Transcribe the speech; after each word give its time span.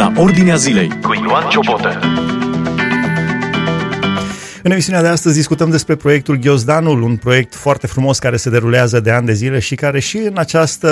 la 0.00 0.12
Ordinea 0.16 0.56
Zilei 0.56 0.88
cu 1.02 1.14
Ioan 1.14 1.48
Ciobotă. 1.48 1.98
În 4.62 4.70
emisiunea 4.70 5.02
de 5.02 5.08
astăzi 5.08 5.34
discutăm 5.34 5.70
despre 5.70 5.94
proiectul 5.94 6.36
Ghiozdanul, 6.36 7.02
un 7.02 7.16
proiect 7.16 7.54
foarte 7.54 7.86
frumos 7.86 8.18
care 8.18 8.36
se 8.36 8.50
derulează 8.50 9.00
de 9.00 9.10
ani 9.10 9.26
de 9.26 9.32
zile 9.32 9.58
și 9.58 9.74
care 9.74 10.00
și 10.00 10.16
în 10.16 10.38
această 10.38 10.88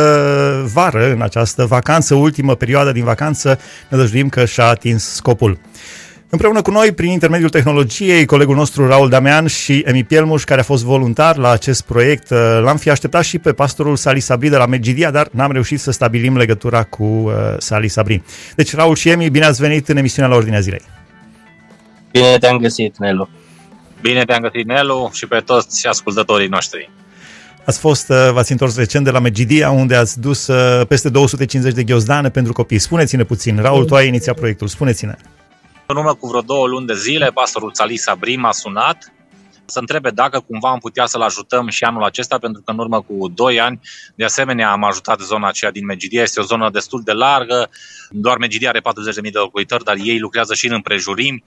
vară, 0.72 1.12
în 1.12 1.22
această 1.22 1.64
vacanță, 1.64 2.14
ultimă 2.14 2.54
perioadă 2.54 2.92
din 2.92 3.04
vacanță, 3.04 3.58
ne 3.88 3.96
dăjduim 3.96 4.28
că 4.28 4.44
și-a 4.44 4.64
atins 4.64 5.04
scopul. 5.04 5.58
Împreună 6.30 6.62
cu 6.62 6.70
noi, 6.70 6.92
prin 6.92 7.10
intermediul 7.10 7.48
tehnologiei, 7.48 8.24
colegul 8.24 8.56
nostru 8.56 8.86
Raul 8.86 9.08
Damean 9.08 9.46
și 9.46 9.82
Emi 9.86 10.04
Pielmuș, 10.04 10.44
care 10.44 10.60
a 10.60 10.64
fost 10.64 10.84
voluntar 10.84 11.36
la 11.36 11.50
acest 11.50 11.82
proiect, 11.82 12.30
uh, 12.30 12.60
l-am 12.62 12.76
fi 12.76 12.90
așteptat 12.90 13.24
și 13.24 13.38
pe 13.38 13.52
pastorul 13.52 13.96
Sali 13.96 14.20
Sabri 14.20 14.48
de 14.48 14.56
la 14.56 14.66
Megidia, 14.66 15.10
dar 15.10 15.28
n-am 15.30 15.52
reușit 15.52 15.80
să 15.80 15.90
stabilim 15.90 16.36
legătura 16.36 16.82
cu 16.82 17.04
uh, 17.04 17.32
Sali 17.58 17.88
Sabri. 17.88 18.22
Deci, 18.54 18.74
Raul 18.74 18.94
și 18.94 19.08
Emi, 19.08 19.30
bine 19.30 19.44
ați 19.44 19.60
venit 19.60 19.88
în 19.88 19.96
emisiunea 19.96 20.30
la 20.30 20.36
Ordinea 20.36 20.60
Zilei. 20.60 20.82
Bine 22.10 22.38
te-am 22.38 22.56
găsit, 22.56 22.98
Nelu. 22.98 23.28
Bine 24.00 24.24
te-am 24.24 24.40
găsit, 24.40 24.66
Nelu, 24.66 25.10
și 25.12 25.26
pe 25.26 25.38
toți 25.38 25.86
ascultătorii 25.86 26.48
noștri. 26.48 26.90
Ați 27.64 27.78
fost, 27.78 28.08
uh, 28.08 28.30
v-ați 28.32 28.52
întors 28.52 28.76
recent 28.76 29.04
de 29.04 29.10
la 29.10 29.18
Megidia, 29.18 29.70
unde 29.70 29.94
ați 29.94 30.20
dus 30.20 30.50
peste 30.88 31.08
250 31.08 31.74
de 31.74 31.84
ghiozdane 31.84 32.28
pentru 32.28 32.52
copii. 32.52 32.78
Spuneți-ne 32.78 33.24
puțin, 33.24 33.58
Raul, 33.60 33.84
tu 33.84 33.94
ai 33.94 34.06
inițiat 34.06 34.36
proiectul, 34.36 34.66
spuneți-ne. 34.66 35.14
În 35.90 35.96
urmă 35.96 36.14
cu 36.14 36.26
vreo 36.26 36.40
două 36.40 36.66
luni 36.66 36.86
de 36.86 36.94
zile, 36.94 37.30
pastorul 37.30 37.70
Salisa 37.74 38.14
Brim 38.14 38.44
a 38.44 38.52
sunat 38.52 39.12
să 39.64 39.78
întrebe 39.78 40.10
dacă 40.10 40.40
cumva 40.40 40.70
am 40.70 40.78
putea 40.78 41.06
să-l 41.06 41.20
ajutăm 41.20 41.68
și 41.68 41.84
anul 41.84 42.02
acesta, 42.02 42.38
pentru 42.38 42.62
că 42.62 42.70
în 42.70 42.78
urmă 42.78 43.02
cu 43.02 43.28
2 43.28 43.60
ani, 43.60 43.80
de 44.14 44.24
asemenea, 44.24 44.70
am 44.70 44.84
ajutat 44.84 45.20
zona 45.20 45.48
aceea 45.48 45.70
din 45.70 45.84
Megidia. 45.84 46.22
Este 46.22 46.40
o 46.40 46.42
zonă 46.42 46.70
destul 46.70 47.02
de 47.04 47.12
largă, 47.12 47.70
doar 48.10 48.38
Megidia 48.38 48.68
are 48.68 48.80
40.000 48.80 49.30
de 49.30 49.38
locuitori, 49.38 49.84
dar 49.84 49.96
ei 50.02 50.18
lucrează 50.18 50.54
și 50.54 50.66
în 50.66 50.72
împrejurimi 50.72 51.44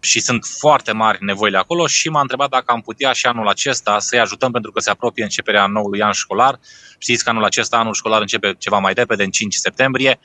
și 0.00 0.20
sunt 0.20 0.44
foarte 0.58 0.92
mari 0.92 1.24
nevoile 1.24 1.58
acolo 1.58 1.86
și 1.86 2.08
m-a 2.08 2.20
întrebat 2.20 2.48
dacă 2.48 2.72
am 2.72 2.80
putea 2.80 3.12
și 3.12 3.26
anul 3.26 3.48
acesta 3.48 3.98
să-i 3.98 4.20
ajutăm 4.20 4.52
pentru 4.52 4.70
că 4.72 4.80
se 4.80 4.90
apropie 4.90 5.22
începerea 5.22 5.66
noului 5.66 6.02
an 6.02 6.12
școlar. 6.12 6.60
Știți 6.98 7.24
că 7.24 7.30
anul 7.30 7.44
acesta, 7.44 7.76
anul 7.76 7.94
școlar 7.94 8.20
începe 8.20 8.54
ceva 8.58 8.78
mai 8.78 8.92
repede, 8.92 9.22
în 9.22 9.30
5 9.30 9.54
septembrie, 9.54 10.18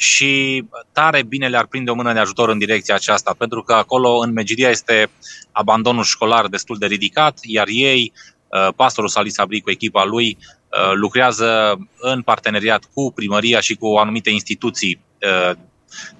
și 0.00 0.64
tare 0.92 1.22
bine 1.22 1.48
le-ar 1.48 1.66
prinde 1.66 1.90
o 1.90 1.94
mână 1.94 2.12
de 2.12 2.18
ajutor 2.18 2.48
în 2.48 2.58
direcția 2.58 2.94
aceasta, 2.94 3.34
pentru 3.38 3.62
că 3.62 3.72
acolo 3.72 4.18
în 4.18 4.32
Megidia 4.32 4.68
este 4.68 5.10
abandonul 5.52 6.04
școlar 6.04 6.46
destul 6.46 6.78
de 6.78 6.86
ridicat, 6.86 7.38
iar 7.42 7.66
ei, 7.68 8.12
uh, 8.48 8.74
pastorul 8.76 9.10
Salis 9.10 9.38
Abri 9.38 9.60
cu 9.60 9.70
echipa 9.70 10.04
lui, 10.04 10.38
uh, 10.40 10.92
lucrează 10.94 11.78
în 11.98 12.22
parteneriat 12.22 12.84
cu 12.94 13.12
primăria 13.12 13.60
și 13.60 13.74
cu 13.74 13.86
anumite 13.86 14.30
instituții 14.30 15.00
uh, 15.22 15.56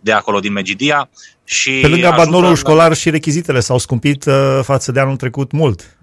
de 0.00 0.12
acolo 0.12 0.40
din 0.40 0.52
Megidia. 0.52 1.10
Și 1.44 1.78
Pe 1.80 1.88
lângă 1.88 2.06
abandonul 2.06 2.56
școlar 2.56 2.94
și 2.94 3.10
rechizitele 3.10 3.60
s-au 3.60 3.78
scumpit 3.78 4.24
față 4.62 4.92
de 4.92 5.00
anul 5.00 5.16
trecut 5.16 5.50
mult. 5.50 5.96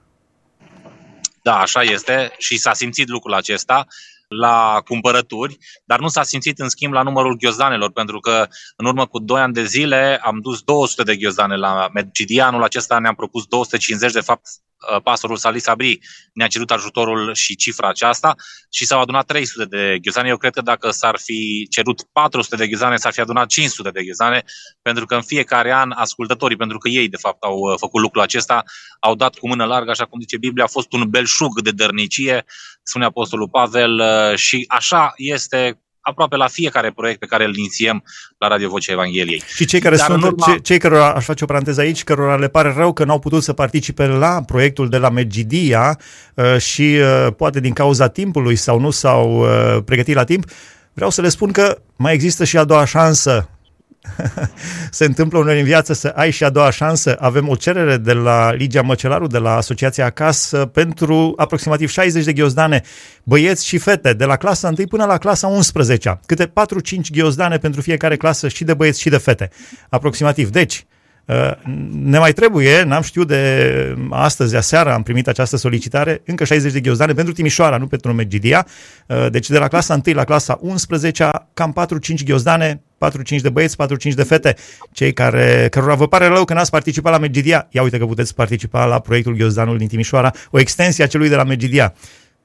Da, 1.41 1.57
așa 1.57 1.81
este 1.81 2.31
și 2.37 2.57
s-a 2.57 2.73
simțit 2.73 3.07
lucrul 3.07 3.33
acesta 3.33 3.87
la 4.27 4.81
cumpărături, 4.85 5.57
dar 5.85 5.99
nu 5.99 6.07
s-a 6.07 6.23
simțit 6.23 6.59
în 6.59 6.69
schimb 6.69 6.93
la 6.93 7.01
numărul 7.01 7.37
ghiozdanelor, 7.37 7.91
pentru 7.91 8.19
că 8.19 8.47
în 8.75 8.85
urmă 8.85 9.05
cu 9.05 9.19
2 9.19 9.41
ani 9.41 9.53
de 9.53 9.63
zile 9.63 10.19
am 10.23 10.39
dus 10.41 10.61
200 10.61 11.03
de 11.03 11.15
ghiozdane 11.15 11.55
la 11.55 11.89
Medgidia, 11.93 12.45
anul 12.45 12.63
acesta 12.63 12.99
ne-am 12.99 13.15
propus 13.15 13.45
250, 13.45 14.11
de 14.11 14.21
fapt 14.21 14.47
Uh, 14.47 14.66
pastorul 15.03 15.37
Salis 15.37 15.63
Sabri 15.63 15.99
ne-a 16.33 16.47
cerut 16.47 16.71
ajutorul 16.71 17.33
și 17.33 17.55
cifra 17.55 17.87
aceasta 17.87 18.35
și 18.69 18.85
s-au 18.85 19.01
adunat 19.01 19.25
300 19.25 19.65
de 19.65 19.97
ghizane. 20.01 20.27
Eu 20.29 20.37
cred 20.37 20.53
că 20.53 20.61
dacă 20.61 20.89
s-ar 20.89 21.19
fi 21.23 21.67
cerut 21.69 22.01
400 22.11 22.55
de 22.55 22.67
ghizane, 22.67 22.95
s-ar 22.95 23.13
fi 23.13 23.19
adunat 23.19 23.47
500 23.47 23.89
de 23.89 24.03
ghizane, 24.03 24.43
pentru 24.81 25.05
că 25.05 25.15
în 25.15 25.21
fiecare 25.21 25.73
an 25.73 25.91
ascultătorii, 25.91 26.57
pentru 26.57 26.77
că 26.77 26.89
ei 26.89 27.07
de 27.09 27.17
fapt 27.17 27.43
au 27.43 27.57
uh, 27.57 27.75
făcut 27.77 28.01
lucrul 28.01 28.21
acesta, 28.21 28.63
au 28.99 29.15
dat 29.15 29.35
cu 29.35 29.47
mână 29.47 29.65
largă, 29.65 29.89
așa 29.89 30.05
cum 30.05 30.19
zice 30.19 30.37
Biblia, 30.37 30.63
a 30.63 30.67
fost 30.67 30.93
un 30.93 31.09
belșug 31.09 31.61
de 31.61 31.71
dărnicie, 31.71 32.45
spune 32.83 33.05
Apostolul 33.05 33.49
Pavel, 33.49 33.99
uh, 33.99 34.35
și 34.35 34.65
așa 34.67 35.13
este 35.15 35.81
aproape 36.09 36.35
la 36.35 36.47
fiecare 36.47 36.91
proiect 36.91 37.19
pe 37.19 37.25
care 37.25 37.45
îl 37.45 37.55
inițiem 37.55 38.03
la 38.37 38.47
Radio 38.47 38.69
Vocea 38.69 38.91
Evangheliei. 38.91 39.43
Și 39.55 39.65
cei 39.65 39.79
care 39.79 39.95
Dar 39.95 40.05
sunt, 40.05 40.23
urma... 40.23 40.45
ce, 40.45 40.57
cei 40.57 40.77
care, 40.77 40.97
aș 40.97 41.25
face 41.25 41.43
o 41.43 41.47
paranteză 41.47 41.81
aici, 41.81 42.03
cărora 42.03 42.35
le 42.35 42.47
pare 42.47 42.73
rău 42.77 42.93
că 42.93 43.03
n-au 43.03 43.19
putut 43.19 43.43
să 43.43 43.53
participe 43.53 44.05
la 44.05 44.41
proiectul 44.45 44.89
de 44.89 44.97
la 44.97 45.09
Megidia 45.09 45.99
uh, 46.33 46.57
și 46.57 46.81
uh, 46.81 47.33
poate 47.37 47.59
din 47.59 47.73
cauza 47.73 48.07
timpului 48.07 48.55
sau 48.55 48.79
nu 48.79 48.89
s-au 48.89 49.39
uh, 49.39 49.83
pregătit 49.85 50.15
la 50.15 50.23
timp, 50.23 50.45
vreau 50.93 51.09
să 51.09 51.21
le 51.21 51.29
spun 51.29 51.51
că 51.51 51.77
mai 51.95 52.13
există 52.13 52.43
și 52.43 52.57
a 52.57 52.63
doua 52.63 52.85
șansă 52.85 53.49
se 54.89 55.05
întâmplă 55.05 55.39
uneori 55.39 55.59
în 55.59 55.65
viață 55.65 55.93
să 55.93 56.07
ai 56.07 56.31
și 56.31 56.43
a 56.43 56.49
doua 56.49 56.69
șansă. 56.69 57.15
Avem 57.19 57.47
o 57.49 57.55
cerere 57.55 57.97
de 57.97 58.13
la 58.13 58.51
Ligia 58.51 58.81
Măcelaru, 58.81 59.27
de 59.27 59.37
la 59.37 59.55
Asociația 59.55 60.05
Acasă, 60.05 60.65
pentru 60.65 61.33
aproximativ 61.37 61.89
60 61.89 62.23
de 62.23 62.33
ghiozdane, 62.33 62.81
băieți 63.23 63.65
și 63.65 63.77
fete, 63.77 64.13
de 64.13 64.25
la 64.25 64.35
clasa 64.35 64.67
1 64.77 64.87
până 64.87 65.05
la 65.05 65.17
clasa 65.17 65.47
11 65.47 66.19
Câte 66.25 66.47
4-5 66.47 66.51
ghiozdane 67.11 67.57
pentru 67.57 67.81
fiecare 67.81 68.15
clasă 68.15 68.47
și 68.47 68.63
de 68.63 68.73
băieți 68.73 69.01
și 69.01 69.09
de 69.09 69.17
fete. 69.17 69.49
Aproximativ. 69.89 70.49
Deci, 70.49 70.85
Uh, 71.27 71.51
ne 71.91 72.19
mai 72.19 72.33
trebuie, 72.33 72.83
n-am 72.83 73.01
știut 73.01 73.27
de 73.27 73.95
astăzi, 74.09 74.55
aseară 74.55 74.93
am 74.93 75.03
primit 75.03 75.27
această 75.27 75.57
solicitare, 75.57 76.21
încă 76.25 76.43
60 76.43 76.71
de 76.71 76.79
ghiozdane 76.79 77.13
pentru 77.13 77.33
Timișoara, 77.33 77.77
nu 77.77 77.87
pentru 77.87 78.13
Megidia. 78.13 78.67
Uh, 79.07 79.27
deci 79.31 79.49
de 79.49 79.57
la 79.57 79.67
clasa 79.67 80.01
1 80.05 80.15
la 80.15 80.23
clasa 80.23 80.57
11, 80.61 81.29
cam 81.53 81.87
4-5 82.21 82.23
ghiozdane, 82.25 82.81
4-5 83.37 83.41
de 83.41 83.49
băieți, 83.49 83.75
4-5 84.09 84.13
de 84.13 84.23
fete. 84.23 84.55
Cei 84.91 85.13
care, 85.13 85.67
cărora 85.71 85.95
vă 85.95 86.07
pare 86.07 86.27
rău 86.27 86.45
că 86.45 86.53
n-ați 86.53 86.71
participat 86.71 87.11
la 87.11 87.17
Megidia, 87.19 87.67
ia 87.71 87.81
uite 87.81 87.97
că 87.97 88.05
puteți 88.05 88.35
participa 88.35 88.85
la 88.85 88.99
proiectul 88.99 89.35
Ghiozdanul 89.35 89.77
din 89.77 89.87
Timișoara, 89.87 90.31
o 90.51 90.59
extensie 90.59 91.03
a 91.03 91.07
celui 91.07 91.29
de 91.29 91.35
la 91.35 91.43
Megidia. 91.43 91.93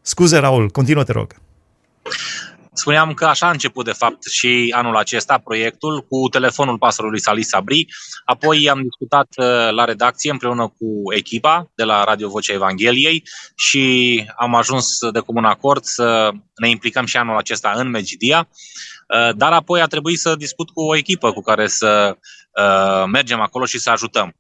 Scuze, 0.01 0.39
Raul, 0.39 0.71
continuă, 0.71 1.05
te 1.05 1.13
rog. 1.13 1.35
Spuneam 2.75 3.15
că 3.15 3.25
așa 3.25 3.47
a 3.47 3.51
început, 3.51 3.85
de 3.85 3.93
fapt, 3.93 4.23
și 4.25 4.75
anul 4.77 4.97
acesta 4.97 5.39
proiectul 5.39 6.01
cu 6.01 6.29
telefonul 6.31 6.79
pastorului 6.79 7.21
Salis 7.21 7.49
Sabri. 7.49 7.87
Apoi 8.25 8.69
am 8.71 8.83
discutat 8.83 9.27
uh, 9.37 9.71
la 9.71 9.85
redacție 9.85 10.31
împreună 10.31 10.69
cu 10.69 11.15
echipa 11.17 11.71
de 11.75 11.85
la 11.85 12.05
Radio 12.05 12.29
Vocea 12.29 12.53
Evangheliei 12.53 13.23
și 13.57 14.25
am 14.37 14.55
ajuns 14.55 14.99
de 15.13 15.19
comun 15.21 15.45
acord 15.45 15.85
să 15.85 16.31
ne 16.55 16.69
implicăm 16.69 17.05
și 17.05 17.17
anul 17.17 17.37
acesta 17.37 17.73
în 17.77 17.89
Megidia. 17.89 18.49
Uh, 18.49 19.37
dar 19.37 19.53
apoi 19.53 19.81
a 19.81 19.87
trebuit 19.87 20.19
să 20.19 20.35
discut 20.37 20.71
cu 20.71 20.83
o 20.83 20.97
echipă 20.97 21.33
cu 21.33 21.41
care 21.41 21.67
să 21.67 22.17
uh, 22.61 23.05
mergem 23.07 23.41
acolo 23.41 23.65
și 23.65 23.79
să 23.79 23.91
ajutăm. 23.91 24.35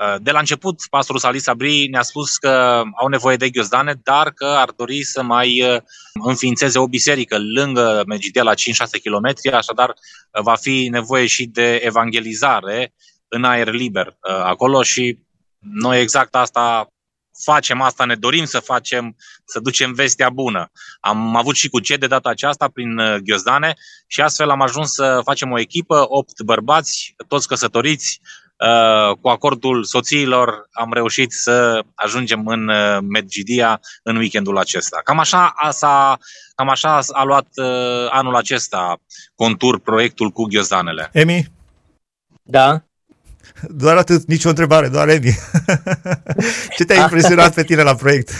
Uh, 0.00 0.14
de 0.20 0.30
la 0.30 0.38
început, 0.38 0.80
pastorul 0.90 1.20
Salis 1.20 1.42
Sabri 1.42 1.88
ne-a 1.88 2.02
spus 2.02 2.36
că 2.36 2.82
au 3.00 3.08
nevoie 3.08 3.36
de 3.36 3.50
ghiozdane, 3.50 4.00
dar 4.02 4.30
că 4.30 4.44
ar 4.44 4.70
dori 4.70 5.02
să 5.02 5.22
mai 5.22 5.62
uh, 5.62 5.80
înființeze 6.24 6.78
o 6.78 6.86
biserică 6.86 7.38
lângă 7.38 8.02
Megidea 8.06 8.42
la 8.42 8.54
5-6 8.54 8.54
km, 9.02 9.54
așadar 9.54 9.88
uh, 9.88 10.42
va 10.42 10.54
fi 10.54 10.88
nevoie 10.90 11.26
și 11.26 11.46
de 11.46 11.74
evangelizare 11.74 12.94
în 13.28 13.44
aer 13.44 13.72
liber 13.72 14.16
acolo 14.42 14.82
și 14.82 15.18
noi 15.58 16.00
exact 16.00 16.34
asta 16.34 16.92
facem 17.44 17.80
asta, 17.80 18.04
ne 18.04 18.14
dorim 18.14 18.44
să 18.44 18.58
facem, 18.58 19.16
să 19.44 19.60
ducem 19.60 19.92
vestea 19.92 20.30
bună. 20.30 20.70
Am 21.00 21.36
avut 21.36 21.54
și 21.54 21.68
cu 21.68 21.80
ce 21.80 21.96
de 21.96 22.06
data 22.06 22.28
aceasta 22.28 22.68
prin 22.68 23.00
Ghiozdane 23.24 23.74
și 24.06 24.20
astfel 24.20 24.50
am 24.50 24.60
ajuns 24.60 24.92
să 24.92 25.20
facem 25.24 25.50
o 25.50 25.58
echipă, 25.58 26.04
opt 26.08 26.42
bărbați, 26.42 27.14
toți 27.28 27.48
căsătoriți, 27.48 28.20
Uh, 28.20 28.39
cu 29.20 29.28
acordul 29.28 29.84
soțiilor 29.84 30.68
am 30.72 30.92
reușit 30.92 31.32
să 31.32 31.84
ajungem 31.94 32.46
în 32.46 32.68
uh, 32.68 32.98
Medgidia 33.08 33.80
în 34.02 34.16
weekendul 34.16 34.58
acesta. 34.58 35.00
Cam 35.04 35.18
așa 35.18 35.52
a, 35.56 35.70
s-a, 35.70 36.18
cam 36.54 36.68
așa 36.68 37.00
a 37.12 37.22
luat 37.24 37.46
uh, 37.54 38.06
anul 38.10 38.36
acesta 38.36 39.00
contur 39.34 39.78
proiectul 39.78 40.30
cu 40.30 40.44
ghiozdanele. 40.44 41.08
Emi? 41.12 41.52
Da? 42.42 42.82
Doar 43.68 43.96
atât, 43.96 44.24
nicio 44.26 44.48
întrebare, 44.48 44.88
doar 44.88 45.08
Emi. 45.08 45.34
Ce 46.76 46.84
te-a 46.84 47.02
impresionat 47.02 47.54
pe 47.54 47.62
tine 47.62 47.82
la 47.82 47.94
proiect? 47.94 48.30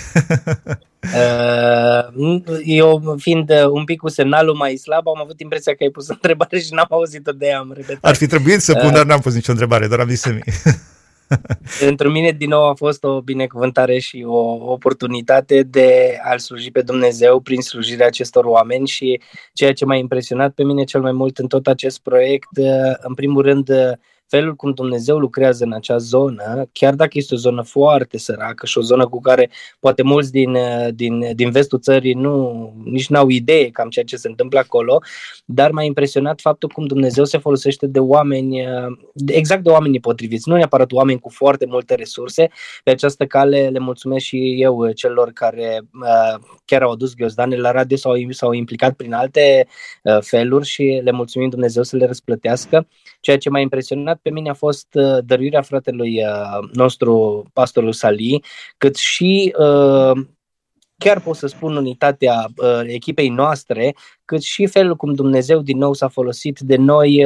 Uh, 1.02 2.40
eu, 2.64 3.16
fiind 3.18 3.50
un 3.70 3.84
pic 3.84 3.98
cu 3.98 4.08
semnalul 4.08 4.54
mai 4.54 4.76
slab, 4.76 5.08
am 5.08 5.20
avut 5.20 5.40
impresia 5.40 5.72
că 5.72 5.82
ai 5.82 5.90
pus 5.90 6.08
o 6.08 6.12
întrebare 6.12 6.58
și 6.58 6.72
n-am 6.72 6.86
auzit-o 6.90 7.32
de 7.32 7.46
ea, 7.46 7.58
am 7.58 7.72
repetat. 7.76 8.04
Ar 8.04 8.14
fi 8.14 8.26
trebuit 8.26 8.60
să 8.60 8.74
pun, 8.74 8.86
uh, 8.86 8.92
dar 8.92 9.04
n-am 9.04 9.20
pus 9.20 9.34
nicio 9.34 9.50
întrebare, 9.50 9.86
doar 9.86 10.00
am 10.00 10.08
zis 10.08 10.24
Emi. 10.24 10.42
Pentru 11.80 12.10
mine, 12.10 12.30
din 12.30 12.48
nou, 12.48 12.68
a 12.68 12.74
fost 12.74 13.04
o 13.04 13.20
binecuvântare 13.20 13.98
și 13.98 14.24
o 14.26 14.72
oportunitate 14.72 15.62
de 15.62 16.18
a-L 16.22 16.38
sluji 16.38 16.70
pe 16.70 16.82
Dumnezeu 16.82 17.40
prin 17.40 17.60
slujirea 17.60 18.06
acestor 18.06 18.44
oameni 18.44 18.86
și 18.86 19.20
ceea 19.52 19.72
ce 19.72 19.84
m-a 19.84 19.96
impresionat 19.96 20.52
pe 20.52 20.64
mine 20.64 20.84
cel 20.84 21.00
mai 21.00 21.12
mult 21.12 21.38
în 21.38 21.46
tot 21.46 21.66
acest 21.66 22.00
proiect, 22.00 22.48
uh, 22.56 22.94
în 22.98 23.14
primul 23.14 23.42
rând, 23.42 23.70
felul 24.30 24.54
cum 24.54 24.72
Dumnezeu 24.72 25.18
lucrează 25.18 25.64
în 25.64 25.72
acea 25.72 25.96
zonă, 25.96 26.68
chiar 26.72 26.94
dacă 26.94 27.10
este 27.12 27.34
o 27.34 27.36
zonă 27.36 27.62
foarte 27.62 28.18
săracă 28.18 28.66
și 28.66 28.78
o 28.78 28.80
zonă 28.80 29.08
cu 29.08 29.20
care 29.20 29.50
poate 29.80 30.02
mulți 30.02 30.32
din, 30.32 30.56
din, 30.94 31.34
din 31.34 31.50
vestul 31.50 31.78
țării 31.78 32.12
nu, 32.12 32.72
nici 32.84 33.08
n-au 33.08 33.28
idee 33.28 33.70
cam 33.70 33.88
ceea 33.88 34.04
ce 34.04 34.16
se 34.16 34.28
întâmplă 34.28 34.58
acolo, 34.58 35.02
dar 35.44 35.70
m-a 35.70 35.82
impresionat 35.82 36.40
faptul 36.40 36.68
cum 36.68 36.86
Dumnezeu 36.86 37.24
se 37.24 37.38
folosește 37.38 37.86
de 37.86 37.98
oameni, 37.98 38.64
exact 39.26 39.62
de 39.62 39.70
oamenii 39.70 40.00
potriviți, 40.00 40.48
nu 40.48 40.56
neapărat 40.56 40.92
oameni 40.92 41.20
cu 41.20 41.28
foarte 41.28 41.66
multe 41.66 41.94
resurse. 41.94 42.48
Pe 42.84 42.90
această 42.90 43.26
cale 43.26 43.68
le 43.68 43.78
mulțumesc 43.78 44.24
și 44.24 44.56
eu 44.58 44.90
celor 44.90 45.30
care 45.32 45.80
chiar 46.64 46.82
au 46.82 46.90
adus 46.90 47.14
ghiozdanele 47.14 47.60
la 47.60 47.70
radio 47.70 47.96
sau 47.96 48.14
s-au 48.30 48.52
implicat 48.52 48.94
prin 48.94 49.12
alte 49.12 49.66
feluri 50.20 50.66
și 50.66 51.00
le 51.04 51.10
mulțumim 51.10 51.48
Dumnezeu 51.48 51.82
să 51.82 51.96
le 51.96 52.06
răsplătească. 52.06 52.86
Ceea 53.20 53.38
ce 53.38 53.50
m-a 53.50 53.60
impresionat 53.60 54.18
pe 54.22 54.30
mine 54.30 54.50
a 54.50 54.54
fost 54.54 54.86
uh, 54.92 55.18
dăruirea 55.24 55.62
fratelui 55.62 56.24
uh, 56.24 56.68
nostru, 56.72 57.44
pastorul 57.52 57.92
Sali, 57.92 58.44
cât 58.76 58.96
și 58.96 59.54
uh, 59.58 60.26
chiar 60.98 61.20
pot 61.20 61.36
să 61.36 61.46
spun 61.46 61.76
unitatea 61.76 62.46
echipei 62.82 63.28
noastre, 63.28 63.94
cât 64.24 64.42
și 64.42 64.66
felul 64.66 64.96
cum 64.96 65.14
Dumnezeu 65.14 65.60
din 65.60 65.78
nou 65.78 65.92
s-a 65.92 66.08
folosit 66.08 66.58
de 66.58 66.76
noi 66.76 67.24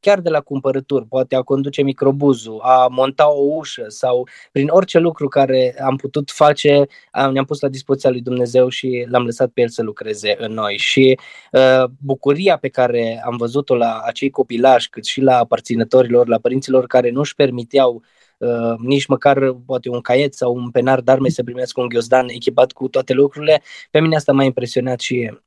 chiar 0.00 0.20
de 0.20 0.28
la 0.28 0.40
cumpărături, 0.40 1.06
poate 1.06 1.36
a 1.36 1.42
conduce 1.42 1.82
microbuzul, 1.82 2.60
a 2.62 2.86
monta 2.90 3.30
o 3.32 3.40
ușă 3.40 3.84
sau 3.88 4.28
prin 4.52 4.68
orice 4.68 4.98
lucru 4.98 5.28
care 5.28 5.74
am 5.84 5.96
putut 5.96 6.30
face, 6.30 6.86
am, 7.10 7.32
ne-am 7.32 7.44
pus 7.44 7.60
la 7.60 7.68
dispoziția 7.68 8.10
lui 8.10 8.20
Dumnezeu 8.20 8.68
și 8.68 9.06
l-am 9.08 9.24
lăsat 9.24 9.50
pe 9.50 9.60
el 9.60 9.68
să 9.68 9.82
lucreze 9.82 10.36
în 10.38 10.52
noi. 10.52 10.76
Și 10.78 11.18
uh, 11.52 11.84
bucuria 11.98 12.56
pe 12.56 12.68
care 12.68 13.22
am 13.24 13.36
văzut-o 13.36 13.74
la 13.74 14.00
acei 14.04 14.30
copilași, 14.30 14.88
cât 14.88 15.04
și 15.04 15.20
la 15.20 15.38
aparținătorilor, 15.38 16.28
la 16.28 16.38
părinților 16.38 16.86
care 16.86 17.10
nu 17.10 17.20
își 17.20 17.34
permiteau 17.34 18.02
Uh, 18.40 18.74
nici 18.78 19.06
măcar 19.06 19.52
poate 19.66 19.88
un 19.88 20.00
caiet 20.00 20.34
sau 20.34 20.54
un 20.54 20.70
penar 20.70 21.00
de 21.00 21.10
arme 21.10 21.28
să 21.28 21.42
primească 21.42 21.80
un 21.80 21.88
ghiozdan 21.88 22.28
echipat 22.28 22.72
cu 22.72 22.88
toate 22.88 23.12
lucrurile. 23.12 23.62
Pe 23.90 24.00
mine 24.00 24.16
asta 24.16 24.32
m-a 24.32 24.44
impresionat 24.44 25.00
și 25.00 25.40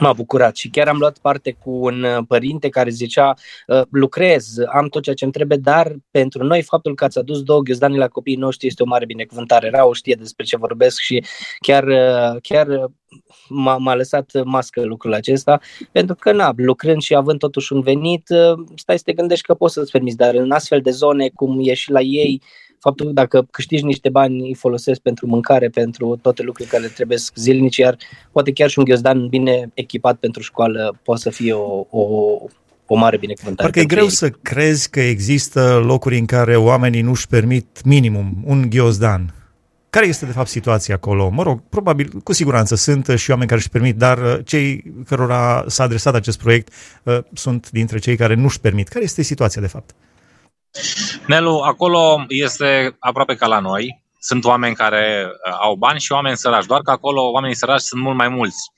m-a 0.00 0.12
bucurat 0.12 0.56
și 0.56 0.68
chiar 0.68 0.88
am 0.88 0.96
luat 0.98 1.18
parte 1.18 1.56
cu 1.64 1.70
un 1.70 2.02
uh, 2.02 2.18
părinte 2.28 2.68
care 2.68 2.90
zicea 2.90 3.34
uh, 3.66 3.82
lucrez, 3.90 4.46
am 4.72 4.88
tot 4.88 5.02
ceea 5.02 5.14
ce 5.14 5.24
îmi 5.24 5.32
trebuie, 5.32 5.58
dar 5.58 5.96
pentru 6.10 6.44
noi 6.44 6.62
faptul 6.62 6.94
că 6.94 7.04
ați 7.04 7.18
adus 7.18 7.42
două 7.42 7.60
ghiozdani 7.60 7.96
la 7.96 8.08
copiii 8.08 8.36
noștri 8.36 8.66
este 8.66 8.82
o 8.82 8.86
mare 8.86 9.04
binecuvântare. 9.04 9.70
Rau 9.70 9.92
știe 9.92 10.14
despre 10.18 10.44
ce 10.44 10.56
vorbesc 10.56 10.98
și 11.00 11.24
chiar, 11.58 11.84
uh, 11.84 12.40
chiar 12.42 12.90
m-a, 13.48 13.76
m-a 13.76 13.94
lăsat 13.94 14.44
mască 14.44 14.82
lucrul 14.84 15.14
acesta, 15.14 15.60
pentru 15.92 16.14
că, 16.14 16.32
na, 16.32 16.52
lucrând 16.56 17.00
și 17.00 17.14
având 17.14 17.38
totuși 17.38 17.72
un 17.72 17.80
venit, 17.80 18.28
stai 18.74 18.96
să 18.96 19.02
te 19.04 19.12
gândești 19.12 19.46
că 19.46 19.54
poți 19.54 19.74
să-ți 19.74 19.90
permiți, 19.90 20.16
dar 20.16 20.34
în 20.34 20.50
astfel 20.50 20.80
de 20.80 20.90
zone, 20.90 21.28
cum 21.34 21.58
e 21.62 21.74
și 21.74 21.90
la 21.90 22.00
ei, 22.00 22.42
faptul 22.80 23.06
că 23.06 23.12
dacă 23.12 23.46
câștigi 23.50 23.84
niște 23.84 24.08
bani, 24.08 24.40
îi 24.40 24.54
folosesc 24.54 25.00
pentru 25.00 25.26
mâncare, 25.26 25.68
pentru 25.68 26.18
toate 26.22 26.42
lucrurile 26.42 26.76
care 26.78 26.92
trebuie 26.92 27.18
zilnici, 27.34 27.76
iar 27.76 27.96
poate 28.32 28.52
chiar 28.52 28.68
și 28.68 28.78
un 28.78 28.84
ghiozdan 28.84 29.28
bine 29.28 29.70
echipat 29.74 30.16
pentru 30.16 30.42
școală 30.42 30.98
poate 31.02 31.20
să 31.20 31.30
fie 31.30 31.52
o, 31.52 31.86
o, 31.90 32.02
o 32.86 32.96
mare 32.96 33.16
binecuvântare. 33.16 33.68
Parcă 33.68 33.80
e 33.80 33.94
greu 33.94 34.04
ei. 34.04 34.10
să 34.10 34.30
crezi 34.30 34.90
că 34.90 35.00
există 35.00 35.82
locuri 35.84 36.18
în 36.18 36.26
care 36.26 36.56
oamenii 36.56 37.00
nu-și 37.00 37.26
permit 37.26 37.84
minimum 37.84 38.42
un 38.44 38.70
ghiozdan. 38.70 39.32
Care 39.90 40.06
este 40.06 40.26
de 40.26 40.32
fapt 40.32 40.48
situația 40.48 40.94
acolo? 40.94 41.28
Mă 41.28 41.42
rog, 41.42 41.62
probabil, 41.68 42.10
cu 42.24 42.32
siguranță 42.32 42.74
sunt 42.74 43.06
și 43.16 43.30
oameni 43.30 43.48
care 43.48 43.60
își 43.60 43.70
permit, 43.70 43.96
dar 43.96 44.18
uh, 44.18 44.38
cei 44.44 44.94
cărora 45.06 45.64
s-a 45.66 45.82
adresat 45.82 46.14
acest 46.14 46.38
proiect 46.38 46.72
uh, 47.02 47.18
sunt 47.32 47.70
dintre 47.70 47.98
cei 47.98 48.16
care 48.16 48.34
nu-și 48.34 48.60
permit. 48.60 48.88
Care 48.88 49.04
este 49.04 49.22
situația 49.22 49.60
de 49.60 49.66
fapt? 49.66 49.94
Nelu, 51.28 51.58
acolo 51.58 52.24
este 52.28 52.96
aproape 52.98 53.34
ca 53.34 53.46
la 53.46 53.58
noi. 53.58 54.04
Sunt 54.18 54.44
oameni 54.44 54.74
care 54.74 55.26
uh, 55.26 55.56
au 55.60 55.74
bani 55.74 56.00
și 56.00 56.12
oameni 56.12 56.36
săraci, 56.36 56.66
doar 56.66 56.80
că 56.80 56.90
acolo 56.90 57.30
oamenii 57.30 57.56
săraci 57.56 57.80
sunt 57.80 58.02
mult 58.02 58.16
mai 58.16 58.28
mulți. 58.28 58.70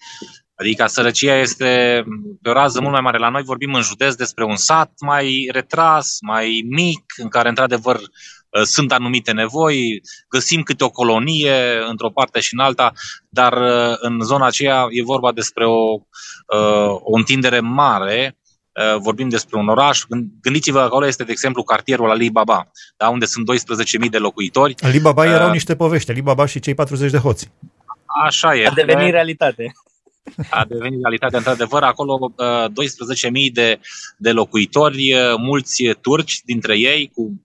Adică 0.54 0.86
sărăcia 0.86 1.34
este 1.36 2.04
pe 2.42 2.48
o 2.48 2.52
rază 2.52 2.80
mult 2.80 2.92
mai 2.92 3.00
mare. 3.00 3.18
La 3.18 3.28
noi 3.28 3.42
vorbim 3.42 3.74
în 3.74 3.82
județ 3.82 4.14
despre 4.14 4.44
un 4.44 4.56
sat 4.56 4.92
mai 5.00 5.48
retras, 5.52 6.18
mai 6.20 6.66
mic, 6.68 7.04
în 7.16 7.28
care 7.28 7.48
într-adevăr 7.48 7.96
uh, 7.96 8.62
sunt 8.62 8.92
anumite 8.92 9.32
nevoi, 9.32 10.00
găsim 10.28 10.62
câte 10.62 10.84
o 10.84 10.90
colonie 10.90 11.78
într-o 11.88 12.10
parte 12.10 12.40
și 12.40 12.54
în 12.54 12.60
alta, 12.60 12.92
dar 13.28 13.52
uh, 13.52 13.96
în 13.98 14.20
zona 14.20 14.46
aceea 14.46 14.86
e 14.88 15.02
vorba 15.02 15.32
despre 15.32 15.66
o, 15.66 15.94
o 17.02 17.16
întindere 17.16 17.60
mare 17.60 18.34
Uh, 18.34 18.39
vorbim 18.98 19.28
despre 19.28 19.58
un 19.58 19.68
oraș. 19.68 20.02
Gândiți-vă, 20.42 20.80
acolo 20.80 21.06
este, 21.06 21.24
de 21.24 21.32
exemplu, 21.32 21.62
cartierul 21.62 22.10
Alibaba, 22.10 22.70
da, 22.96 23.08
unde 23.08 23.24
sunt 23.24 23.46
12.000 24.04 24.10
de 24.10 24.18
locuitori. 24.18 24.74
Alibaba 24.80 25.22
uh, 25.22 25.30
erau 25.30 25.50
niște 25.50 25.76
povești, 25.76 26.10
Alibaba 26.10 26.46
și 26.46 26.60
cei 26.60 26.74
40 26.74 27.10
de 27.10 27.18
hoți. 27.18 27.50
Așa 28.24 28.56
e. 28.56 28.66
A 28.66 28.70
devenit 28.70 29.10
realitate. 29.10 29.72
A 30.50 30.64
devenit 30.64 31.00
realitate, 31.02 31.36
într-adevăr, 31.36 31.82
acolo 31.82 32.32
uh, 32.36 32.64
12.000 32.68 33.52
de, 33.52 33.80
de 34.16 34.32
locuitori, 34.32 35.14
uh, 35.14 35.34
mulți 35.36 35.82
turci 36.00 36.40
dintre 36.44 36.78
ei, 36.78 37.10
cu 37.14 37.40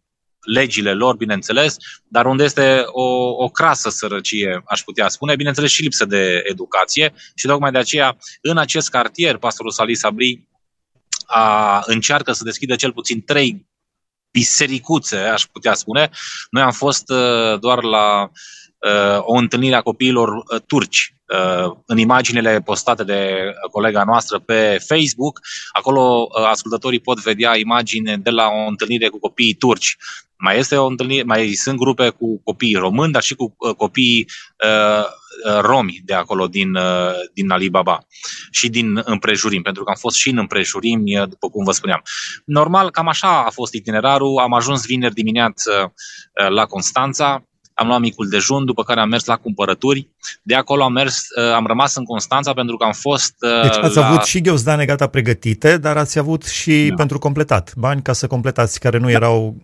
legile 0.45 0.93
lor, 0.93 1.15
bineînțeles, 1.15 1.75
dar 2.07 2.25
unde 2.25 2.43
este 2.43 2.83
o, 2.85 3.03
o 3.43 3.49
crasă 3.49 3.89
sărăcie, 3.89 4.63
aș 4.65 4.81
putea 4.81 5.07
spune, 5.07 5.35
bineînțeles 5.35 5.71
și 5.71 5.81
lipsă 5.81 6.05
de 6.05 6.41
educație 6.43 7.13
și 7.35 7.47
tocmai 7.47 7.71
de 7.71 7.77
aceea 7.77 8.17
în 8.41 8.57
acest 8.57 8.89
cartier, 8.89 9.37
pastorul 9.37 9.71
Salih 9.71 9.95
Sabri 9.95 10.47
a, 11.25 11.81
încearcă 11.85 12.31
să 12.31 12.43
deschidă 12.43 12.75
cel 12.75 12.93
puțin 12.93 13.23
trei 13.23 13.65
bisericuțe, 14.31 15.17
aș 15.17 15.43
putea 15.43 15.73
spune. 15.73 16.09
Noi 16.49 16.63
am 16.63 16.71
fost 16.71 17.09
uh, 17.09 17.59
doar 17.59 17.83
la 17.83 18.21
uh, 18.23 19.19
o 19.19 19.33
întâlnire 19.33 19.75
a 19.75 19.81
copiilor 19.81 20.29
uh, 20.29 20.61
turci 20.67 21.15
uh, 21.27 21.71
în 21.85 21.97
imaginile 21.97 22.61
postate 22.61 23.03
de 23.03 23.53
colega 23.71 24.03
noastră 24.03 24.39
pe 24.39 24.77
Facebook. 24.87 25.39
Acolo 25.71 26.27
uh, 26.29 26.45
ascultătorii 26.47 26.99
pot 26.99 27.19
vedea 27.19 27.57
imagini 27.57 28.17
de 28.17 28.29
la 28.29 28.47
o 28.47 28.67
întâlnire 28.67 29.07
cu 29.07 29.19
copiii 29.19 29.53
turci. 29.53 29.97
Mai, 30.37 30.57
este 30.57 30.75
o 30.75 30.85
întâlnire, 30.85 31.23
mai 31.23 31.53
sunt 31.53 31.77
grupe 31.77 32.09
cu 32.09 32.41
copii 32.43 32.75
români, 32.75 33.11
dar 33.11 33.21
și 33.21 33.35
cu 33.35 33.55
uh, 33.57 33.75
copii 33.75 34.27
uh, 34.65 35.05
Uh, 35.05 35.11
romi 35.61 36.01
de 36.05 36.13
acolo 36.13 36.47
din, 36.47 36.75
uh, 36.75 37.11
din 37.33 37.49
Alibaba 37.49 38.05
și 38.51 38.69
din 38.69 39.01
împrejurim, 39.03 39.61
pentru 39.61 39.83
că 39.83 39.89
am 39.89 39.95
fost 39.99 40.15
și 40.15 40.29
în 40.29 40.37
împrejurimi, 40.37 41.19
uh, 41.19 41.27
după 41.29 41.49
cum 41.49 41.63
vă 41.63 41.71
spuneam. 41.71 42.01
Normal, 42.45 42.89
cam 42.89 43.07
așa 43.07 43.43
a 43.45 43.49
fost 43.49 43.73
itinerarul. 43.73 44.37
Am 44.37 44.53
ajuns 44.53 44.85
vineri 44.85 45.13
dimineață 45.13 45.93
la 46.49 46.65
Constanța, 46.65 47.43
am 47.73 47.87
luat 47.87 47.99
micul 47.99 48.29
dejun, 48.29 48.65
după 48.65 48.83
care 48.83 48.99
am 48.99 49.09
mers 49.09 49.25
la 49.25 49.35
cumpărături. 49.35 50.09
De 50.43 50.55
acolo 50.55 50.83
am 50.83 50.91
mers, 50.91 51.27
am 51.55 51.65
rămas 51.65 51.95
în 51.95 52.03
Constanța 52.03 52.53
pentru 52.53 52.77
că 52.77 52.85
am 52.85 52.91
fost 52.91 53.33
Deci 53.39 53.77
ați 53.77 53.95
la... 53.95 54.07
avut 54.07 54.23
și 54.23 54.41
ghiozdane 54.41 54.85
gata 54.85 55.07
pregătite, 55.07 55.77
dar 55.77 55.97
ați 55.97 56.19
avut 56.19 56.45
și 56.45 56.85
da. 56.89 56.95
pentru 56.95 57.19
completat, 57.19 57.73
bani 57.75 58.01
ca 58.01 58.13
să 58.13 58.27
completați, 58.27 58.79
care 58.79 58.97
nu 58.97 59.05
da. 59.05 59.11
erau 59.11 59.55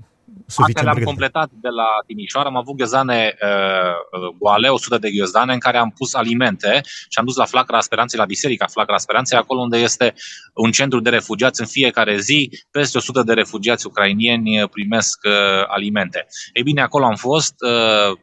suficient 0.48 0.86
le-am 0.86 1.04
completat 1.04 1.50
de 1.52 1.68
la 1.68 1.88
Timișoara, 2.06 2.48
am 2.48 2.58
avut 2.58 2.76
ghiozane 2.76 3.36
uh, 3.42 4.36
goale, 4.40 4.68
100 4.68 4.98
de 4.98 5.12
ghiozane 5.12 5.54
în 5.54 5.60
care 5.60 5.78
am 5.78 5.90
pus 5.98 6.14
alimente 6.14 6.82
și 6.84 7.18
am 7.20 7.26
dus 7.26 7.36
la 7.36 7.46
Flacăra 7.46 7.80
Speranței, 7.80 8.20
la 8.20 8.26
Biserica 8.26 8.66
Flacăra 8.66 8.98
Speranței, 8.98 9.38
acolo 9.38 9.62
unde 9.62 9.78
este 9.78 10.14
un 10.54 10.72
centru 10.72 11.00
de 11.00 11.10
refugiați. 11.10 11.62
În 11.62 11.68
fiecare 11.68 12.18
zi, 12.18 12.50
peste 12.72 12.98
100 12.98 13.24
de 13.24 13.34
refugiați 13.34 13.86
ucrainieni 13.86 14.68
primesc 14.72 15.20
uh, 15.24 15.34
alimente. 15.68 16.28
Ei 16.54 16.64
bine, 16.64 16.82
acolo 16.82 17.06
am 17.06 17.16
fost, 17.16 17.56
uh, 17.60 18.18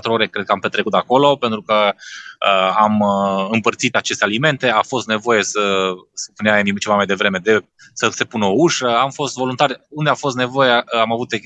3-4 0.00 0.02
ore 0.02 0.26
cred 0.26 0.44
că 0.44 0.52
am 0.52 0.60
petrecut 0.60 0.94
acolo, 0.94 1.36
pentru 1.36 1.62
că 1.62 1.92
uh, 1.94 2.74
am 2.78 3.00
uh, 3.00 3.48
împărțit 3.50 3.96
aceste 3.96 4.24
alimente, 4.24 4.70
a 4.70 4.82
fost 4.82 5.06
nevoie 5.06 5.42
să, 5.42 5.92
spunea 6.12 6.62
ceva 6.80 6.94
mai 6.96 7.06
devreme, 7.06 7.38
de 7.38 7.64
să 7.92 8.08
se 8.08 8.24
pună 8.24 8.44
o 8.44 8.54
ușă, 8.56 8.96
am 8.96 9.10
fost 9.10 9.34
voluntar, 9.34 9.80
unde 9.88 10.10
a 10.10 10.14
fost 10.14 10.36
nevoie, 10.36 10.70
am 11.02 11.12
avut 11.12 11.32
uh, 11.32 11.38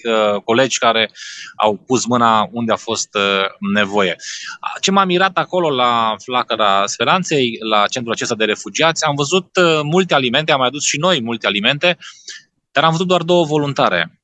colegi 0.45 0.79
care 0.79 1.11
au 1.57 1.77
pus 1.87 2.07
mâna 2.07 2.49
unde 2.53 2.73
a 2.73 2.77
fost 2.77 3.09
uh, 3.15 3.45
nevoie. 3.73 4.17
Ce 4.81 4.91
m-a 4.91 5.05
mirat 5.05 5.37
acolo 5.37 5.71
la 5.71 6.15
Flacăra 6.25 6.87
Speranței, 6.87 7.59
la 7.69 7.87
centrul 7.87 8.15
acesta 8.15 8.35
de 8.35 8.45
refugiați, 8.45 9.05
am 9.05 9.15
văzut 9.15 9.57
uh, 9.57 9.81
multe 9.83 10.15
alimente, 10.15 10.53
am 10.53 10.59
mai 10.59 10.69
adus 10.69 10.85
și 10.85 10.99
noi 10.99 11.23
multe 11.23 11.47
alimente, 11.47 11.99
dar 12.73 12.85
am 12.85 12.91
văzut 12.91 13.07
doar 13.07 13.23
două 13.23 13.45
voluntare. 13.45 14.21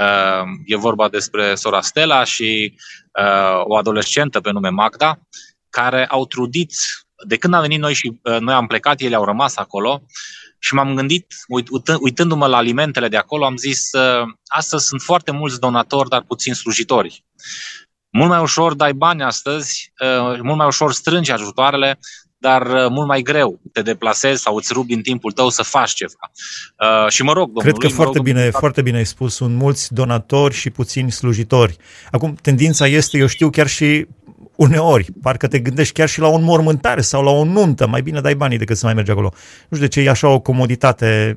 Uh, 0.00 0.48
e 0.64 0.76
vorba 0.76 1.08
despre 1.08 1.54
sora 1.54 1.80
Stella 1.80 2.24
și 2.24 2.74
o 3.64 3.76
adolescentă 3.76 4.40
pe 4.40 4.50
nume 4.50 4.68
Magda, 4.68 5.18
care 5.70 6.06
au 6.06 6.26
trudit, 6.26 6.72
de 7.26 7.36
când 7.36 7.54
am 7.54 7.60
venit 7.60 7.78
noi 7.78 7.94
și 7.94 8.20
noi 8.38 8.54
am 8.54 8.66
plecat, 8.66 9.00
ele 9.00 9.14
au 9.14 9.24
rămas 9.24 9.56
acolo 9.56 10.02
și 10.64 10.74
m-am 10.74 10.94
gândit, 10.94 11.34
uit, 11.48 11.68
uitându-mă 12.00 12.46
la 12.46 12.56
alimentele 12.56 13.08
de 13.08 13.16
acolo, 13.16 13.44
am 13.44 13.56
zis, 13.56 13.90
astăzi 14.46 14.86
sunt 14.86 15.00
foarte 15.00 15.30
mulți 15.30 15.60
donatori, 15.60 16.08
dar 16.08 16.22
puțin 16.22 16.54
slujitori. 16.54 17.24
Mult 18.10 18.28
mai 18.28 18.40
ușor 18.40 18.74
dai 18.74 18.92
bani 18.92 19.22
astăzi, 19.22 19.92
mult 20.42 20.56
mai 20.56 20.66
ușor 20.66 20.92
strângi 20.92 21.32
ajutoarele, 21.32 21.98
dar 22.46 22.62
uh, 22.66 22.90
mult 22.90 23.06
mai 23.06 23.22
greu 23.22 23.60
te 23.72 23.82
deplasezi 23.82 24.42
sau 24.42 24.56
îți 24.56 24.72
rupi 24.72 24.86
din 24.86 25.02
timpul 25.02 25.32
tău 25.32 25.48
să 25.48 25.62
faci 25.62 25.92
ceva. 25.92 26.30
Uh, 26.78 27.08
și 27.08 27.22
mă 27.22 27.32
rog, 27.32 27.46
domnului, 27.46 27.78
Cred 27.78 27.90
că 27.90 27.96
foarte, 27.96 28.16
rog, 28.16 28.24
bine, 28.24 28.50
foarte 28.50 28.82
bine 28.82 28.96
ai 28.96 29.06
spus, 29.06 29.34
sunt 29.34 29.54
mulți 29.54 29.94
donatori 29.94 30.54
și 30.54 30.70
puțini 30.70 31.10
slujitori. 31.12 31.76
Acum, 32.10 32.34
tendința 32.42 32.86
este, 32.86 33.18
eu 33.18 33.26
știu 33.26 33.50
chiar 33.50 33.66
și 33.66 34.06
uneori, 34.56 35.06
parcă 35.22 35.46
te 35.46 35.58
gândești 35.58 35.92
chiar 35.92 36.08
și 36.08 36.20
la 36.20 36.28
o 36.28 36.34
înmormântare 36.34 37.00
sau 37.00 37.24
la 37.24 37.30
o 37.30 37.44
nuntă, 37.44 37.86
mai 37.86 38.02
bine 38.02 38.20
dai 38.20 38.34
banii 38.34 38.58
decât 38.58 38.76
să 38.76 38.86
mai 38.86 38.94
mergi 38.94 39.10
acolo. 39.10 39.32
Nu 39.68 39.76
știu 39.76 39.88
de 39.88 39.88
ce 39.88 40.00
e 40.00 40.10
așa 40.10 40.28
o 40.28 40.40
comoditate 40.40 41.36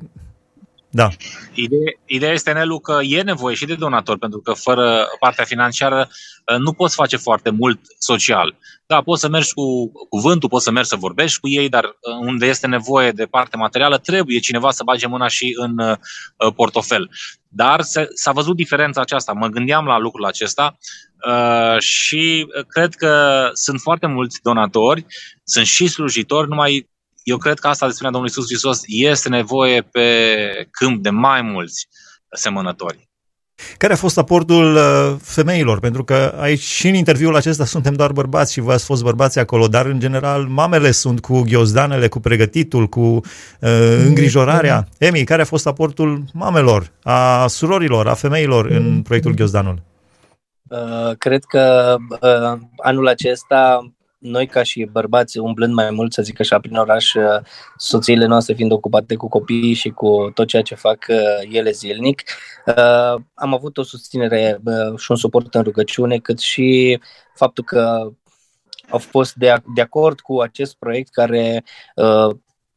da. 0.90 1.08
Ideea, 1.54 1.92
ideea 2.06 2.32
este, 2.32 2.52
Nelu, 2.52 2.78
că 2.78 2.98
e 3.02 3.22
nevoie 3.22 3.54
și 3.54 3.66
de 3.66 3.74
donatori, 3.74 4.18
pentru 4.18 4.40
că 4.40 4.52
fără 4.52 5.06
partea 5.20 5.44
financiară 5.44 6.08
uh, 6.52 6.58
nu 6.58 6.72
poți 6.72 6.94
face 6.94 7.16
foarte 7.16 7.50
mult 7.50 7.80
social. 7.98 8.56
Da, 8.86 9.00
poți 9.00 9.20
să 9.20 9.28
mergi 9.28 9.52
cu 9.52 9.92
cuvântul, 10.08 10.48
poți 10.48 10.64
să 10.64 10.70
mergi 10.70 10.88
să 10.88 10.96
vorbești 10.96 11.40
cu 11.40 11.48
ei, 11.48 11.68
dar 11.68 11.84
uh, 11.84 12.26
unde 12.26 12.46
este 12.46 12.66
nevoie 12.66 13.10
de 13.10 13.26
parte 13.26 13.56
materială, 13.56 13.98
trebuie 13.98 14.38
cineva 14.38 14.70
să 14.70 14.82
bage 14.84 15.06
mâna 15.06 15.28
și 15.28 15.54
în 15.56 15.78
uh, 15.78 15.96
portofel. 16.56 17.10
Dar 17.48 17.80
se, 17.80 18.08
s-a 18.14 18.32
văzut 18.32 18.56
diferența 18.56 19.00
aceasta. 19.00 19.32
Mă 19.32 19.46
gândeam 19.46 19.84
la 19.84 19.98
lucrul 19.98 20.24
acesta 20.24 20.78
uh, 21.28 21.78
și 21.78 22.46
cred 22.68 22.94
că 22.94 23.42
sunt 23.52 23.80
foarte 23.80 24.06
mulți 24.06 24.38
donatori, 24.42 25.06
sunt 25.44 25.66
și 25.66 25.86
slujitori, 25.86 26.48
numai 26.48 26.88
eu 27.28 27.36
cred 27.36 27.58
că 27.58 27.68
asta 27.68 27.86
despre 27.86 28.08
Domnul 28.10 28.28
Iisus 28.28 28.46
Hristos 28.46 28.80
este 28.86 29.28
nevoie 29.28 29.82
pe 29.82 30.06
câmp 30.70 31.02
de 31.02 31.10
mai 31.10 31.42
mulți 31.42 31.88
semănători. 32.30 33.08
Care 33.76 33.92
a 33.92 33.96
fost 33.96 34.18
aportul 34.18 34.74
uh, 34.74 35.16
femeilor? 35.22 35.80
Pentru 35.80 36.04
că 36.04 36.34
aici 36.38 36.60
și 36.60 36.88
în 36.88 36.94
interviul 36.94 37.36
acesta 37.36 37.64
suntem 37.64 37.94
doar 37.94 38.12
bărbați 38.12 38.52
și 38.52 38.60
voi 38.60 38.74
ați 38.74 38.84
fost 38.84 39.02
bărbați 39.02 39.38
acolo, 39.38 39.68
dar 39.68 39.86
în 39.86 39.98
general 39.98 40.42
mamele 40.42 40.90
sunt 40.90 41.20
cu 41.20 41.40
ghiozdanele, 41.40 42.08
cu 42.08 42.20
pregătitul, 42.20 42.86
cu 42.86 43.00
uh, 43.00 43.20
îngrijorarea. 44.06 44.88
Emi, 44.98 45.24
care 45.24 45.42
a 45.42 45.44
fost 45.44 45.66
aportul 45.66 46.24
mamelor, 46.32 46.92
a 47.02 47.46
surorilor, 47.46 48.08
a 48.08 48.14
femeilor 48.14 48.66
în 48.66 49.02
proiectul 49.02 49.34
Ghiozdanul? 49.34 49.82
Uh, 50.68 51.16
cred 51.18 51.44
că 51.44 51.96
uh, 52.20 52.60
anul 52.76 53.08
acesta 53.08 53.92
noi 54.18 54.46
ca 54.46 54.62
și 54.62 54.88
bărbați 54.92 55.38
umblând 55.38 55.74
mai 55.74 55.90
mult, 55.90 56.12
să 56.12 56.22
zic 56.22 56.40
așa, 56.40 56.58
prin 56.58 56.76
oraș, 56.76 57.14
uh, 57.14 57.40
soțiile 57.76 58.26
noastre 58.26 58.54
fiind 58.54 58.72
ocupate 58.72 59.14
cu 59.14 59.28
copiii 59.28 59.74
și 59.74 59.88
cu 59.88 60.30
tot 60.34 60.46
ceea 60.46 60.62
ce 60.62 60.74
fac 60.74 61.06
uh, 61.08 61.48
ele 61.50 61.70
zilnic, 61.70 62.22
uh, 62.66 63.14
am 63.34 63.54
avut 63.54 63.78
o 63.78 63.82
susținere 63.82 64.60
și 64.96 65.10
un 65.10 65.16
suport 65.16 65.54
în 65.54 65.62
rugăciune, 65.62 66.18
cât 66.18 66.38
și 66.38 67.00
faptul 67.34 67.64
că 67.64 68.10
au 68.90 68.98
fost 68.98 69.34
de, 69.34 69.54
de 69.74 69.80
acord 69.80 70.20
cu 70.20 70.40
acest 70.40 70.76
proiect 70.78 71.12
care 71.12 71.64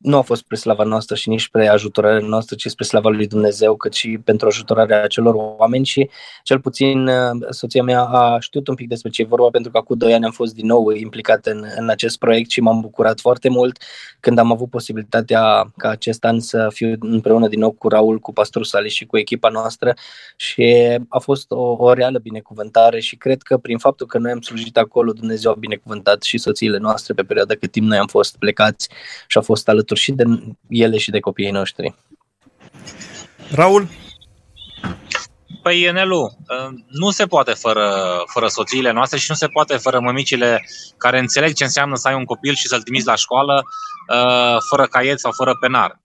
nu 0.02 0.18
a 0.18 0.22
fost 0.22 0.42
spre 0.42 0.56
slava 0.56 0.84
noastră 0.84 1.16
și 1.16 1.30
nici 1.30 1.42
spre 1.42 1.68
ajutorarea 1.68 2.28
noastră, 2.28 2.56
ci 2.56 2.68
spre 2.68 2.84
slava 2.84 3.10
lui 3.10 3.28
Dumnezeu, 3.28 3.76
cât 3.76 3.94
și 3.94 4.20
pentru 4.24 4.48
ajutorarea 4.48 5.04
acelor 5.04 5.36
oameni 5.58 5.86
și 5.86 6.10
cel 6.44 6.60
puțin 6.60 7.08
uh, 7.08 7.32
soția 7.50 7.84
mea 7.84 8.02
a 8.02 8.40
știut 8.40 8.68
un 8.68 8.76
pic 8.76 8.88
despre 8.88 9.10
ce 9.10 9.22
e 9.22 9.26
vorba 9.26 9.50
pentru 9.50 9.72
că 9.72 9.78
acum 9.78 9.98
doi 9.98 10.14
ani 10.14 10.26
am 10.26 10.32
fost 10.32 10.54
din 10.54 10.66
nou 10.66 10.90
implicat 10.90 11.46
în, 11.46 11.66
în 11.76 11.90
acest 11.90 12.18
proiect 12.18 12.50
și 12.50 12.62
m-am 12.62 12.80
bucurat 12.82 13.20
foarte 13.20 13.50
mult. 13.50 13.84
Când 14.20 14.38
am 14.38 14.52
avut 14.52 14.70
posibilitatea 14.70 15.72
ca 15.78 15.90
acest 15.90 16.24
an 16.24 16.40
să 16.40 16.68
fiu 16.74 16.96
împreună 17.00 17.48
din 17.48 17.60
nou 17.60 17.72
cu 17.72 17.88
Raul, 17.88 18.20
cu 18.20 18.34
pastorul 18.34 18.68
Sali 18.68 18.90
și 18.90 19.06
cu 19.06 19.18
echipa 19.18 19.50
noastră 19.50 19.94
și 20.36 20.98
a 21.10 21.20
fost 21.20 21.52
o, 21.52 21.76
o 21.78 21.94
reală 21.94 22.20
binecuvântare 22.20 23.00
și 23.00 23.16
cred 23.16 23.42
că 23.42 23.58
prin 23.58 23.78
faptul 23.78 24.08
că 24.08 24.18
noi 24.18 24.32
am 24.32 24.42
slujit 24.42 24.78
acolo, 24.78 25.12
Dumnezeu 25.12 25.52
a 25.52 25.56
binecuvântat 25.60 26.22
și 26.24 26.38
soțiile 26.38 26.78
noastre 26.78 27.14
pe 27.14 27.24
perioada 27.24 27.54
cât 27.56 27.72
timp 27.72 27.88
noi 27.88 27.98
am 27.98 28.08
fost 28.08 28.38
plecați 28.38 28.90
și 29.28 29.38
a 29.38 29.42
fost 29.42 29.70
alături 29.70 29.91
și 29.96 30.12
de 30.12 30.24
ele 30.70 30.98
și 30.98 31.12
de 31.12 31.20
copiii 31.20 31.52
noștri. 31.52 31.96
Raul? 33.52 33.88
Păi, 35.62 35.92
Nelu, 35.92 36.38
nu 36.88 37.10
se 37.10 37.26
poate 37.26 37.52
fără, 37.52 37.94
fără 38.34 38.48
soțiile 38.48 38.92
noastre 38.92 39.18
și 39.18 39.26
nu 39.30 39.36
se 39.36 39.48
poate 39.48 39.78
fără 39.78 40.00
mămicile 40.00 40.66
care 40.98 41.20
înțeleg 41.20 41.54
ce 41.54 41.64
înseamnă 41.64 41.96
să 41.96 42.08
ai 42.08 42.14
un 42.14 42.26
copil 42.26 42.54
și 42.56 42.68
să-l 42.68 42.82
trimiți 42.82 43.06
la 43.06 43.16
școală 43.16 43.64
uh, 44.14 44.58
fără 44.70 44.86
caiet 44.86 45.20
sau 45.20 45.32
fără 45.32 45.56
penar. 45.60 46.00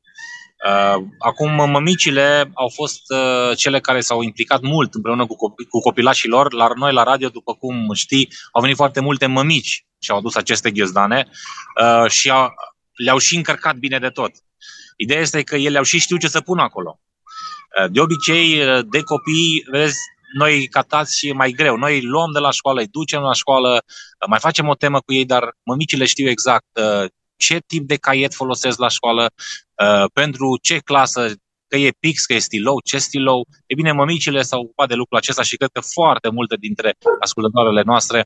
Uh, 0.66 1.02
acum, 1.18 1.70
mămicile 1.70 2.50
au 2.54 2.68
fost 2.74 3.00
uh, 3.08 3.56
cele 3.56 3.80
care 3.80 4.00
s-au 4.00 4.22
implicat 4.22 4.60
mult 4.60 4.94
împreună 4.94 5.26
cu, 5.26 5.36
copii, 5.36 5.66
cu 5.66 5.80
copilașii 5.80 6.28
lor. 6.28 6.52
La 6.52 6.68
noi, 6.74 6.92
la 6.92 7.02
radio, 7.02 7.28
după 7.28 7.54
cum 7.54 7.92
știi, 7.92 8.28
au 8.52 8.60
venit 8.60 8.76
foarte 8.76 9.00
multe 9.00 9.26
mămici 9.26 9.86
și 9.98 10.10
au 10.10 10.16
adus 10.16 10.34
aceste 10.34 10.70
ghiozdane 10.70 11.28
și 12.08 12.30
au, 12.30 12.48
le-au 12.96 13.18
și 13.18 13.36
încărcat 13.36 13.76
bine 13.76 13.98
de 13.98 14.08
tot. 14.08 14.30
Ideea 14.96 15.20
este 15.20 15.42
că 15.42 15.56
ele 15.56 15.78
au 15.78 15.84
și 15.84 15.98
știu 15.98 16.16
ce 16.16 16.28
să 16.28 16.40
pună 16.40 16.62
acolo. 16.62 17.00
Uh, 17.82 17.90
de 17.90 18.00
obicei, 18.00 18.68
uh, 18.68 18.84
de 18.90 19.00
copii, 19.02 19.64
vezi, 19.70 19.98
noi 20.34 20.68
catați 20.68 21.18
și 21.18 21.32
mai 21.32 21.50
greu. 21.50 21.76
Noi 21.76 21.94
îi 21.94 22.02
luăm 22.02 22.32
de 22.32 22.38
la 22.38 22.50
școală, 22.50 22.80
îi 22.80 22.88
ducem 22.88 23.20
la 23.20 23.32
școală, 23.32 23.72
uh, 23.74 24.28
mai 24.28 24.38
facem 24.38 24.68
o 24.68 24.74
temă 24.74 25.00
cu 25.00 25.12
ei, 25.12 25.24
dar 25.24 25.56
mămicile 25.62 26.04
știu 26.04 26.28
exact 26.28 26.66
ce 27.36 27.58
tip 27.66 27.86
de 27.86 27.96
caiet 27.96 28.34
folosesc 28.34 28.78
la 28.78 28.88
școală, 28.88 29.30
pentru 30.12 30.58
ce 30.62 30.78
clasă, 30.78 31.32
că 31.68 31.76
e 31.76 31.90
pix, 32.00 32.24
că 32.24 32.32
e 32.34 32.38
stilou, 32.38 32.80
ce 32.84 32.98
stilou. 32.98 33.46
E 33.66 33.74
bine, 33.74 33.92
mămicile 33.92 34.42
s-au 34.42 34.60
ocupat 34.60 34.88
de 34.88 34.94
lucrul 34.94 35.18
acesta 35.18 35.42
și 35.42 35.56
cred 35.56 35.70
că 35.72 35.80
foarte 35.80 36.28
multe 36.30 36.56
dintre 36.56 36.94
ascultătoarele 37.20 37.82
noastre 37.82 38.24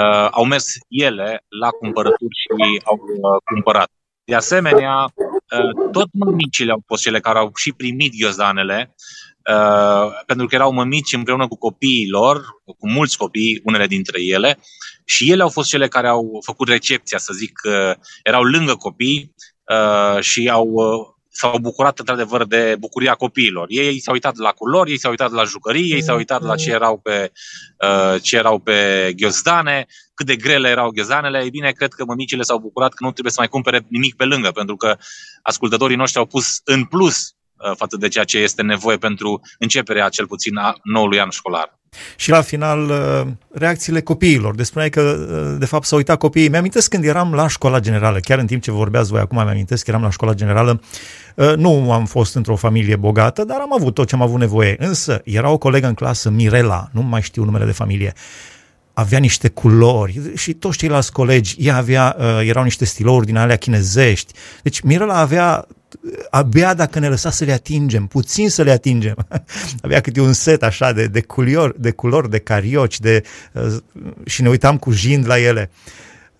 uh, 0.00 0.28
au 0.30 0.44
mers 0.44 0.66
ele 0.88 1.44
la 1.60 1.68
cumpărături 1.68 2.34
și 2.42 2.80
au 2.84 2.94
uh, 2.94 3.42
cumpărat. 3.44 3.90
De 4.24 4.34
asemenea, 4.34 5.04
uh, 5.04 5.90
tot 5.92 6.08
mămicile 6.12 6.72
au 6.72 6.82
fost 6.86 7.02
cele 7.02 7.20
care 7.20 7.38
au 7.38 7.50
și 7.54 7.72
primit 7.72 8.12
ghiozdanele, 8.18 8.94
uh, 9.50 10.22
pentru 10.26 10.46
că 10.46 10.54
erau 10.54 10.72
mămici 10.72 11.12
împreună 11.12 11.48
cu 11.48 11.56
copiii 11.56 12.08
lor, 12.08 12.42
cu 12.64 12.88
mulți 12.88 13.16
copii, 13.16 13.60
unele 13.64 13.86
dintre 13.86 14.22
ele, 14.22 14.58
și 15.04 15.30
ele 15.30 15.42
au 15.42 15.48
fost 15.48 15.68
cele 15.68 15.88
care 15.88 16.08
au 16.08 16.40
făcut 16.44 16.68
recepția, 16.68 17.18
să 17.18 17.32
zic, 17.34 17.60
erau 18.22 18.42
lângă 18.42 18.74
copii 18.74 19.34
și 20.20 20.48
au 20.48 20.74
s-au 21.32 21.58
bucurat 21.58 21.98
într-adevăr 21.98 22.44
de 22.44 22.76
bucuria 22.78 23.14
copiilor. 23.14 23.66
Ei 23.68 24.00
s-au 24.00 24.14
uitat 24.14 24.36
la 24.36 24.50
culori, 24.50 24.90
ei 24.90 24.98
s-au 24.98 25.10
uitat 25.10 25.30
la 25.32 25.44
jucării, 25.44 25.92
ei 25.92 26.02
s-au 26.02 26.16
uitat 26.16 26.42
la 26.42 26.56
ce 26.56 26.70
erau 26.70 26.98
pe, 26.98 27.32
uh, 27.86 28.22
ce 28.22 28.36
erau 28.36 28.58
pe 28.58 29.12
ghiozdane, 29.16 29.86
cât 30.14 30.26
de 30.26 30.36
grele 30.36 30.68
erau 30.68 30.90
ghiozdanele. 30.90 31.42
Ei 31.42 31.50
bine, 31.50 31.70
cred 31.70 31.92
că 31.92 32.04
mămicile 32.04 32.42
s-au 32.42 32.58
bucurat 32.58 32.90
că 32.94 33.04
nu 33.04 33.10
trebuie 33.10 33.32
să 33.32 33.40
mai 33.40 33.48
cumpere 33.48 33.86
nimic 33.88 34.16
pe 34.16 34.24
lângă, 34.24 34.50
pentru 34.50 34.76
că 34.76 34.96
ascultătorii 35.42 35.96
noștri 35.96 36.18
au 36.18 36.26
pus 36.26 36.60
în 36.64 36.84
plus 36.84 37.16
uh, 37.18 37.41
față 37.76 37.96
de 37.96 38.08
ceea 38.08 38.24
ce 38.24 38.38
este 38.38 38.62
nevoie 38.62 38.96
pentru 38.96 39.40
începerea 39.58 40.08
cel 40.08 40.26
puțin 40.26 40.56
a 40.56 40.74
noului 40.82 41.20
an 41.20 41.30
școlar. 41.30 41.80
Și 42.16 42.30
la 42.30 42.40
final, 42.40 42.88
uh, 42.88 43.32
reacțiile 43.50 44.00
copiilor. 44.00 44.54
Despre 44.54 44.88
că, 44.88 45.00
uh, 45.00 45.56
de 45.58 45.66
fapt, 45.66 45.84
s-au 45.84 45.98
uitat 45.98 46.18
copiii. 46.18 46.48
Mi-amintesc 46.48 46.90
când 46.90 47.04
eram 47.04 47.34
la 47.34 47.48
școala 47.48 47.80
generală, 47.80 48.18
chiar 48.18 48.38
în 48.38 48.46
timp 48.46 48.62
ce 48.62 48.70
vorbeați 48.70 49.10
voi 49.10 49.20
acum, 49.20 49.36
mi-amintesc 49.36 49.84
că 49.84 49.90
eram 49.90 50.02
la 50.02 50.10
școala 50.10 50.34
generală. 50.34 50.80
Uh, 51.34 51.52
nu 51.56 51.92
am 51.92 52.06
fost 52.06 52.34
într-o 52.34 52.56
familie 52.56 52.96
bogată, 52.96 53.44
dar 53.44 53.60
am 53.60 53.72
avut 53.72 53.94
tot 53.94 54.08
ce 54.08 54.14
am 54.14 54.22
avut 54.22 54.38
nevoie. 54.38 54.76
Însă, 54.78 55.20
era 55.24 55.50
o 55.50 55.58
colegă 55.58 55.86
în 55.86 55.94
clasă, 55.94 56.30
Mirela, 56.30 56.88
nu 56.92 57.02
mai 57.02 57.22
știu 57.22 57.44
numele 57.44 57.64
de 57.64 57.72
familie, 57.72 58.12
avea 58.92 59.18
niște 59.18 59.48
culori 59.48 60.20
și 60.34 60.52
toți 60.52 60.78
ceilalți 60.78 61.12
colegi, 61.12 61.54
ea 61.58 61.76
avea, 61.76 62.16
erau 62.44 62.62
niște 62.62 62.84
stilouri 62.84 63.26
din 63.26 63.36
alea 63.36 63.56
chinezești. 63.56 64.32
Deci 64.62 64.80
Mirela 64.80 65.18
avea 65.18 65.66
abia 66.30 66.74
dacă 66.74 66.98
ne 66.98 67.08
lăsa 67.08 67.30
să 67.30 67.44
le 67.44 67.52
atingem, 67.52 68.06
puțin 68.06 68.50
să 68.50 68.62
le 68.62 68.70
atingem. 68.70 69.26
Avea 69.82 70.00
câte 70.00 70.20
un 70.20 70.32
set 70.32 70.62
așa 70.62 70.92
de, 70.92 71.06
de, 71.06 71.20
culior, 71.20 71.74
de 71.78 71.90
culori, 71.90 72.30
de 72.30 72.38
carioci, 72.38 73.00
de, 73.00 73.22
uh, 73.52 73.76
și 74.26 74.42
ne 74.42 74.48
uitam 74.48 74.78
cu 74.78 74.90
jind 74.90 75.26
la 75.26 75.38
ele. 75.38 75.70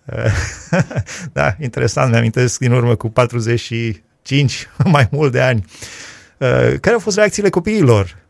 Uh, 0.05 0.79
da, 1.33 1.55
interesant, 1.61 2.11
mi-amintesc 2.11 2.59
din 2.59 2.71
urmă 2.71 2.95
cu 2.95 3.09
45, 3.09 4.67
mai 4.91 5.07
mult 5.11 5.31
de 5.31 5.41
ani. 5.41 5.65
Uh, 6.37 6.79
care 6.79 6.93
au 6.93 6.99
fost 6.99 7.17
reacțiile 7.17 7.49
copiilor? 7.49 8.21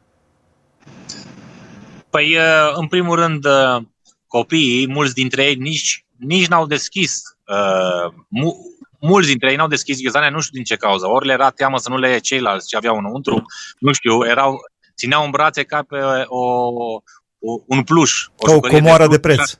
Păi, 2.09 2.35
uh, 2.35 2.71
în 2.75 2.87
primul 2.87 3.15
rând, 3.15 3.45
uh, 3.45 3.83
copiii, 4.27 4.87
mulți 4.87 5.13
dintre 5.13 5.43
ei 5.43 5.55
nici, 5.55 6.05
nici 6.17 6.47
n-au 6.47 6.65
deschis 6.67 7.21
uh, 7.47 8.13
mulți 9.05 9.27
dintre 9.27 9.49
ei 9.49 9.55
n-au 9.55 9.67
deschis 9.67 10.01
ghiozdanele, 10.01 10.31
nu 10.31 10.41
știu 10.41 10.53
din 10.53 10.63
ce 10.63 10.75
cauză. 10.75 11.07
Ori 11.07 11.25
le 11.25 11.33
era 11.33 11.49
teamă 11.49 11.77
să 11.77 11.89
nu 11.89 11.97
le 11.97 12.17
ceilalți 12.17 12.67
ce 12.67 12.75
aveau 12.75 12.97
înăuntru, 12.97 13.45
nu 13.79 13.91
știu, 13.93 14.25
erau, 14.25 14.57
țineau 14.97 15.23
în 15.23 15.31
brațe 15.31 15.63
ca 15.63 15.83
pe 15.87 15.97
o, 16.25 16.43
o 17.39 17.63
un 17.67 17.83
pluș. 17.83 18.27
O, 18.37 18.53
o 18.53 18.59
comoară 18.59 19.07
de, 19.07 19.15
de 19.15 19.19
preț. 19.19 19.53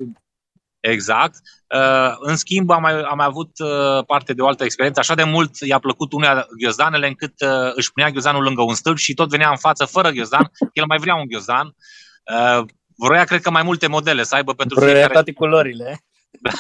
Exact. 0.80 1.36
Uh, 1.76 2.16
în 2.20 2.36
schimb, 2.36 2.70
am 2.70 2.82
mai, 2.82 3.02
am 3.02 3.18
mai 3.18 3.26
avut 3.26 3.52
uh, 3.60 4.06
parte 4.06 4.34
de 4.34 4.42
o 4.42 4.48
altă 4.48 4.64
experiență. 4.64 5.00
Așa 5.00 5.16
de 5.16 5.24
mult 5.24 5.52
i-a 5.60 5.80
plăcut 5.80 6.14
unea 6.14 6.48
ghiozdanele 6.60 7.08
încât 7.08 7.34
uh, 7.42 7.72
își 7.74 7.92
punea 7.92 8.10
ghiozdanul 8.10 8.44
lângă 8.44 8.62
un 8.62 8.74
stâlp 8.76 8.98
și 8.98 9.14
tot 9.14 9.30
venea 9.30 9.50
în 9.50 9.58
față 9.58 9.86
fără 9.86 10.10
ghiozdan. 10.10 10.52
El 10.74 10.86
mai 10.88 10.98
vrea 10.98 11.16
un 11.16 11.26
ghiozdan. 11.28 11.76
Vroia, 12.96 13.24
cred 13.24 13.42
că, 13.42 13.50
mai 13.50 13.64
multe 13.64 13.88
modele 13.88 14.24
să 14.24 14.36
aibă 14.36 14.54
pentru 14.54 14.76
Vroia 14.80 14.92
fiecare... 14.92 15.14
toate 15.14 15.34
culorile. 15.34 16.04
Da. 16.42 16.52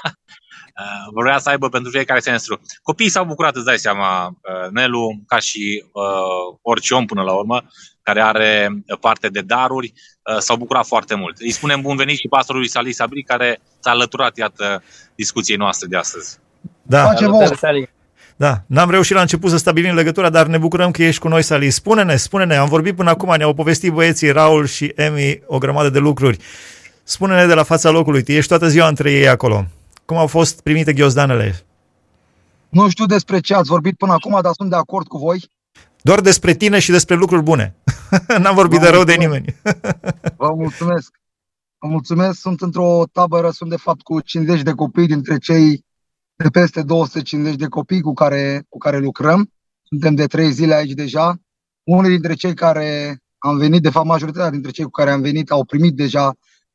Uh, 0.79 1.21
vrea 1.23 1.39
să 1.39 1.49
aibă 1.49 1.69
pentru 1.69 1.91
fiecare 1.91 2.19
semestru. 2.19 2.61
Copiii 2.81 3.09
s-au 3.09 3.25
bucurat, 3.25 3.55
îți 3.55 3.65
dai 3.65 3.77
seama, 3.77 4.27
uh, 4.27 4.69
Nelu, 4.71 5.21
ca 5.27 5.39
și 5.39 5.83
uh, 5.91 6.57
orice 6.61 6.93
om 6.93 7.05
până 7.05 7.21
la 7.21 7.33
urmă, 7.33 7.63
care 8.01 8.21
are 8.21 8.69
parte 8.99 9.27
de 9.27 9.41
daruri, 9.41 9.93
uh, 10.33 10.37
s-au 10.39 10.55
bucurat 10.55 10.85
foarte 10.85 11.15
mult. 11.15 11.37
Îi 11.39 11.51
spunem 11.51 11.81
bun 11.81 11.95
venit 11.95 12.17
și 12.17 12.27
pastorului 12.27 12.69
Salih 12.69 12.93
Sabri, 12.93 13.23
care 13.23 13.59
s-a 13.79 13.89
alăturat, 13.89 14.37
iată, 14.37 14.83
discuției 15.15 15.57
noastre 15.57 15.87
de 15.87 15.97
astăzi. 15.97 16.37
Da. 16.81 17.03
Da, 18.35 18.63
n-am 18.67 18.89
reușit 18.89 19.15
la 19.15 19.21
început 19.21 19.49
să 19.49 19.57
stabilim 19.57 19.95
legătura, 19.95 20.29
dar 20.29 20.45
ne 20.45 20.57
bucurăm 20.57 20.91
că 20.91 21.03
ești 21.03 21.21
cu 21.21 21.27
noi, 21.27 21.41
Sali. 21.41 21.69
Spune-ne, 21.69 22.15
spune-ne, 22.15 22.55
am 22.55 22.67
vorbit 22.67 22.95
până 22.95 23.09
acum, 23.09 23.35
ne-au 23.37 23.53
povestit 23.53 23.91
băieții 23.91 24.31
Raul 24.31 24.65
și 24.65 24.91
Emi 24.95 25.41
o 25.45 25.57
grămadă 25.57 25.89
de 25.89 25.99
lucruri. 25.99 26.37
Spune-ne 27.03 27.45
de 27.45 27.53
la 27.53 27.63
fața 27.63 27.89
locului, 27.89 28.23
tu 28.23 28.31
ești 28.31 28.47
toată 28.47 28.67
ziua 28.67 28.87
între 28.87 29.11
ei 29.11 29.27
acolo. 29.27 29.65
Cum 30.05 30.17
au 30.17 30.27
fost 30.27 30.61
primite 30.61 30.93
ghiozdanele? 30.93 31.65
Nu 32.69 32.89
știu 32.89 33.05
despre 33.05 33.39
ce 33.39 33.53
ați 33.53 33.69
vorbit 33.69 33.95
până 33.95 34.11
acum, 34.11 34.39
dar 34.41 34.53
sunt 34.53 34.69
de 34.69 34.75
acord 34.75 35.07
cu 35.07 35.17
voi. 35.17 35.49
Doar 36.01 36.21
despre 36.21 36.53
tine 36.53 36.79
și 36.79 36.91
despre 36.91 37.15
lucruri 37.15 37.43
bune. 37.43 37.75
N-am 38.41 38.55
vorbit 38.55 38.79
Vă 38.79 38.85
de 38.85 38.91
rău 38.91 39.03
de 39.03 39.15
nimeni. 39.15 39.55
Vă 40.37 40.53
mulțumesc. 40.55 41.11
Vă 41.77 41.87
mulțumesc. 41.87 42.39
Sunt 42.39 42.61
într-o 42.61 43.03
tabără, 43.11 43.49
sunt 43.49 43.69
de 43.69 43.75
fapt 43.75 44.01
cu 44.01 44.19
50 44.19 44.61
de 44.61 44.71
copii 44.71 45.07
dintre 45.07 45.37
cei 45.37 45.85
de 46.35 46.49
peste 46.49 46.81
250 46.81 47.55
de 47.55 47.67
copii 47.67 48.01
cu 48.01 48.13
care, 48.13 48.65
cu 48.69 48.77
care 48.77 48.97
lucrăm. 48.97 49.51
Suntem 49.83 50.15
de 50.15 50.25
trei 50.25 50.51
zile 50.51 50.73
aici 50.73 50.91
deja. 50.91 51.35
Unii 51.83 52.09
dintre 52.09 52.33
cei 52.33 52.53
care 52.53 53.17
am 53.37 53.57
venit, 53.57 53.81
de 53.81 53.89
fapt 53.89 54.05
majoritatea 54.05 54.49
dintre 54.49 54.71
cei 54.71 54.83
cu 54.83 54.91
care 54.91 55.11
am 55.11 55.21
venit 55.21 55.51
au 55.51 55.65
primit 55.65 55.95
deja 55.95 56.33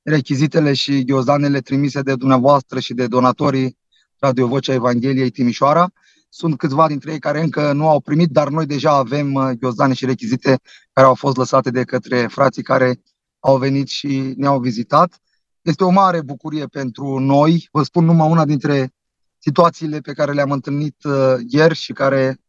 rechizitele 0.09 0.73
și 0.73 1.05
ghiozdanele 1.05 1.61
trimise 1.61 2.01
de 2.01 2.15
dumneavoastră 2.15 2.79
și 2.81 2.95
de 2.95 3.07
donatorii 3.07 3.79
Radio 4.19 4.47
Vocea 4.47 4.73
Evangheliei 4.73 5.31
Timișoara. 5.31 5.91
Sunt 6.29 6.59
câțiva 6.59 6.89
dintre 6.89 7.13
ei 7.13 7.19
care 7.19 7.43
încă 7.43 7.73
nu 7.73 7.89
au 7.89 8.01
primit, 8.01 8.31
dar 8.31 8.49
noi 8.49 8.67
deja 8.67 8.91
avem 8.91 9.35
uh, 9.35 9.51
ghiozdane 9.51 9.95
și 9.95 10.05
rechizite 10.05 10.59
care 10.93 11.07
au 11.07 11.15
fost 11.15 11.37
lăsate 11.37 11.71
de 11.71 11.85
către 11.85 12.27
frații 12.27 12.63
care 12.63 13.03
au 13.39 13.59
venit 13.59 13.89
și 13.89 14.35
ne-au 14.37 14.61
vizitat. 14.61 15.21
Este 15.63 15.85
o 15.85 15.91
mare 15.91 16.23
bucurie 16.23 16.67
pentru 16.67 17.19
noi. 17.19 17.69
Vă 17.73 17.83
spun 17.83 18.05
numai 18.05 18.31
una 18.31 18.45
dintre 18.45 18.93
situațiile 19.39 20.01
pe 20.01 20.13
care 20.13 20.33
le-am 20.33 20.51
întâlnit 20.51 21.05
uh, 21.05 21.35
ieri 21.49 21.75
și 21.75 21.93
care 21.93 22.41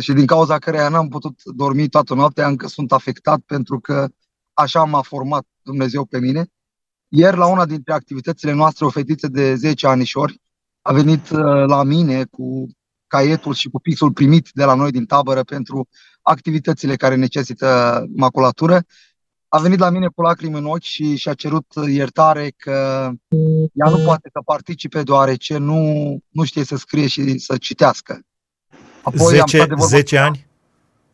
și 0.00 0.12
din 0.12 0.26
cauza 0.26 0.58
căreia 0.58 0.88
n-am 0.88 1.08
putut 1.08 1.40
dormi 1.44 1.88
toată 1.88 2.14
noaptea, 2.14 2.46
încă 2.46 2.66
sunt 2.66 2.92
afectat 2.92 3.40
pentru 3.40 3.80
că 3.80 4.08
așa 4.52 4.84
m-a 4.84 5.02
format 5.02 5.46
Dumnezeu 5.62 6.04
pe 6.04 6.18
mine. 6.18 6.46
Ieri, 7.18 7.36
la 7.36 7.46
una 7.46 7.66
dintre 7.66 7.92
activitățile 7.92 8.52
noastre, 8.52 8.84
o 8.84 8.90
fetiță 8.90 9.28
de 9.28 9.54
10 9.54 9.86
anișori 9.86 10.40
a 10.82 10.92
venit 10.92 11.30
uh, 11.30 11.40
la 11.66 11.82
mine 11.82 12.24
cu 12.24 12.66
caietul 13.06 13.54
și 13.54 13.68
cu 13.68 13.80
pixul 13.80 14.12
primit 14.12 14.48
de 14.52 14.64
la 14.64 14.74
noi 14.74 14.90
din 14.90 15.06
tabără 15.06 15.42
pentru 15.42 15.88
activitățile 16.22 16.96
care 16.96 17.14
necesită 17.14 18.04
maculatură. 18.14 18.82
A 19.48 19.58
venit 19.58 19.78
la 19.78 19.90
mine 19.90 20.06
cu 20.14 20.22
lacrimi 20.22 20.58
în 20.58 20.64
ochi 20.64 20.82
și 20.82 21.16
și-a 21.16 21.34
cerut 21.34 21.66
iertare 21.86 22.52
că 22.56 23.10
ea 23.72 23.90
nu 23.90 23.98
poate 24.04 24.28
să 24.32 24.40
participe 24.44 25.02
deoarece 25.02 25.56
nu, 25.58 25.82
nu 26.28 26.44
știe 26.44 26.64
să 26.64 26.76
scrie 26.76 27.06
și 27.06 27.38
să 27.38 27.56
citească. 27.56 28.20
Apoi 29.02 29.26
10, 29.26 29.40
am 29.40 29.46
stat 29.46 29.68
de 29.68 29.84
10 29.84 30.18
ani? 30.18 30.46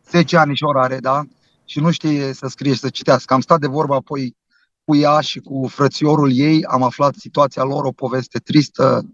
10 0.09 0.37
ani 0.37 0.55
și 0.55 0.63
are, 0.75 0.97
da? 0.99 1.23
Și 1.65 1.79
nu 1.79 1.91
știe 1.91 2.33
să 2.33 2.47
scrie 2.47 2.73
și 2.73 2.79
să 2.79 2.89
citească. 2.89 3.33
Am 3.33 3.41
stat 3.41 3.59
de 3.59 3.67
vorbă 3.67 3.95
apoi 3.95 4.35
cu 4.85 4.95
ea 4.95 5.19
și 5.19 5.39
cu 5.39 5.67
frățiorul 5.67 6.31
ei, 6.31 6.65
am 6.65 6.83
aflat 6.83 7.15
situația 7.15 7.63
lor, 7.63 7.85
o 7.85 7.91
poveste 7.91 8.39
tristă, 8.39 9.09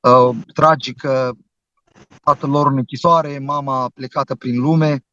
uh, 0.00 0.36
tragică, 0.54 1.36
tatăl 2.24 2.50
lor 2.50 2.66
în 2.66 2.76
închisoare, 2.76 3.38
mama 3.38 3.90
plecată 3.94 4.34
prin 4.34 4.60
lume 4.60 5.04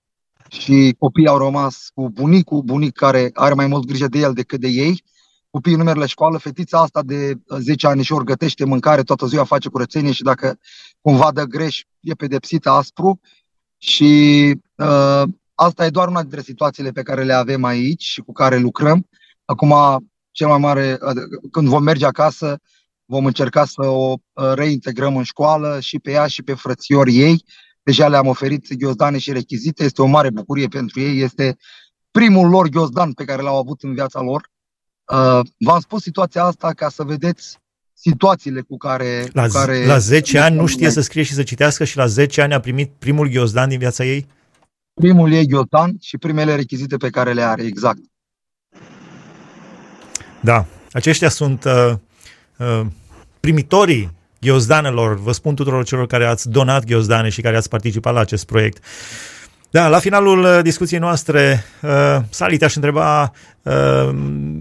și 0.49 0.95
copiii 0.99 1.27
au 1.27 1.37
rămas 1.37 1.89
cu 1.93 2.09
bunicul, 2.09 2.61
bunic 2.61 2.93
care 2.93 3.29
are 3.33 3.53
mai 3.53 3.67
mult 3.67 3.85
grijă 3.85 4.07
de 4.07 4.19
el 4.19 4.33
decât 4.33 4.59
de 4.59 4.67
ei. 4.67 5.03
Copiii 5.49 5.75
nu 5.75 5.83
merg 5.83 5.97
la 5.97 6.05
școală, 6.05 6.37
fetița 6.37 6.79
asta 6.79 7.03
de 7.03 7.33
10 7.59 7.87
ani 7.87 8.03
și 8.03 8.13
ori 8.13 8.25
gătește 8.25 8.65
mâncare, 8.65 9.03
toată 9.03 9.25
ziua 9.25 9.43
face 9.43 9.69
curățenie 9.69 10.11
și 10.11 10.23
dacă 10.23 10.59
cumva 11.01 11.31
dă 11.31 11.43
greș, 11.43 11.81
e 11.99 12.13
pedepsită 12.13 12.69
aspru. 12.69 13.19
Și 13.77 14.53
uh, 14.75 15.23
asta 15.55 15.85
e 15.85 15.89
doar 15.89 16.07
una 16.07 16.21
dintre 16.21 16.41
situațiile 16.41 16.91
pe 16.91 17.03
care 17.03 17.23
le 17.23 17.33
avem 17.33 17.63
aici 17.63 18.03
și 18.03 18.21
cu 18.21 18.31
care 18.31 18.57
lucrăm. 18.57 19.07
Acum, 19.45 19.73
cel 20.31 20.47
mai 20.47 20.57
mare, 20.57 20.97
când 21.51 21.67
vom 21.67 21.83
merge 21.83 22.05
acasă, 22.05 22.59
vom 23.05 23.25
încerca 23.25 23.65
să 23.65 23.81
o 23.81 24.13
uh, 24.33 24.51
reintegrăm 24.53 25.17
în 25.17 25.23
școală 25.23 25.79
și 25.79 25.99
pe 25.99 26.11
ea 26.11 26.27
și 26.27 26.43
pe 26.43 26.53
frățiorii 26.53 27.19
ei. 27.19 27.43
Deja 27.83 28.07
le-am 28.07 28.27
oferit 28.27 28.73
ghiozdane 28.73 29.17
și 29.17 29.31
rechizite, 29.31 29.83
este 29.83 30.01
o 30.01 30.05
mare 30.05 30.29
bucurie 30.29 30.67
pentru 30.67 30.99
ei, 30.99 31.21
este 31.21 31.57
primul 32.11 32.49
lor 32.49 32.67
ghiozdan 32.67 33.11
pe 33.11 33.23
care 33.23 33.41
l-au 33.41 33.57
avut 33.57 33.83
în 33.83 33.93
viața 33.93 34.21
lor. 34.21 34.49
Uh, 35.11 35.39
v-am 35.57 35.79
spus 35.79 36.01
situația 36.01 36.43
asta 36.43 36.73
ca 36.73 36.89
să 36.89 37.03
vedeți 37.03 37.57
situațiile 37.93 38.61
cu 38.61 38.77
care... 38.77 39.27
La, 39.33 39.45
cu 39.45 39.53
care 39.53 39.85
la 39.85 39.97
10 39.97 40.39
ani 40.39 40.55
nu 40.55 40.65
știe 40.65 40.89
să 40.89 41.01
scrie 41.01 41.23
și 41.23 41.33
să 41.33 41.43
citească 41.43 41.83
și 41.83 41.97
la 41.97 42.05
10 42.05 42.41
ani 42.41 42.53
a 42.53 42.59
primit 42.59 42.91
primul 42.99 43.27
ghiozdan 43.27 43.69
din 43.69 43.77
viața 43.77 44.05
ei? 44.05 44.27
Primul 44.93 45.31
ei 45.31 45.47
ghiozdan 45.47 45.95
și 46.01 46.17
primele 46.17 46.55
rechizite 46.55 46.97
pe 46.97 47.09
care 47.09 47.33
le 47.33 47.41
are, 47.41 47.63
exact. 47.63 47.99
Da, 50.45 50.65
aceștia 50.91 51.29
sunt 51.29 51.63
uh, 51.63 51.93
uh, 52.57 52.85
primitorii 53.39 54.11
ghiozdanelor. 54.41 55.19
Vă 55.19 55.31
spun 55.31 55.55
tuturor 55.55 55.85
celor 55.85 56.07
care 56.07 56.25
ați 56.25 56.49
donat 56.49 56.85
ghiozdane 56.85 57.29
și 57.29 57.41
care 57.41 57.55
ați 57.55 57.69
participat 57.69 58.13
la 58.13 58.19
acest 58.19 58.45
proiect. 58.45 58.83
Da, 59.69 59.87
la 59.87 59.99
finalul 59.99 60.43
uh, 60.43 60.59
discuției 60.61 60.99
noastre, 60.99 61.63
uh, 61.81 62.17
Sali, 62.29 62.57
te-aș 62.57 62.75
întreba 62.75 63.31
uh, 63.61 64.09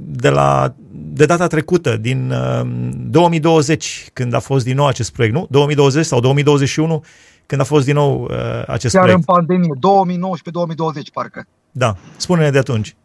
de, 0.07 0.29
la, 0.29 0.75
de 0.92 1.25
data 1.25 1.47
trecută, 1.47 1.97
din 1.97 2.31
uh, 2.31 2.66
2020, 2.97 4.07
când 4.12 4.35
a 4.35 4.38
fost 4.38 4.64
din 4.64 4.77
nou 4.77 4.87
acest 4.87 5.12
proiect, 5.12 5.35
nu? 5.35 5.47
2020 5.51 6.07
sau 6.07 6.20
2021, 6.20 7.05
când 7.47 7.61
a 7.61 7.64
fost 7.64 7.85
din 7.85 7.94
nou 7.94 8.23
uh, 8.23 8.37
acest 8.66 8.94
Chiar 8.94 9.03
proiect. 9.03 9.29
în 9.29 9.35
pandemie, 9.35 9.70
2019-2020 11.01 11.12
parcă. 11.12 11.47
Da, 11.70 11.97
spune-ne 12.16 12.51
de 12.51 12.59
atunci. 12.59 12.97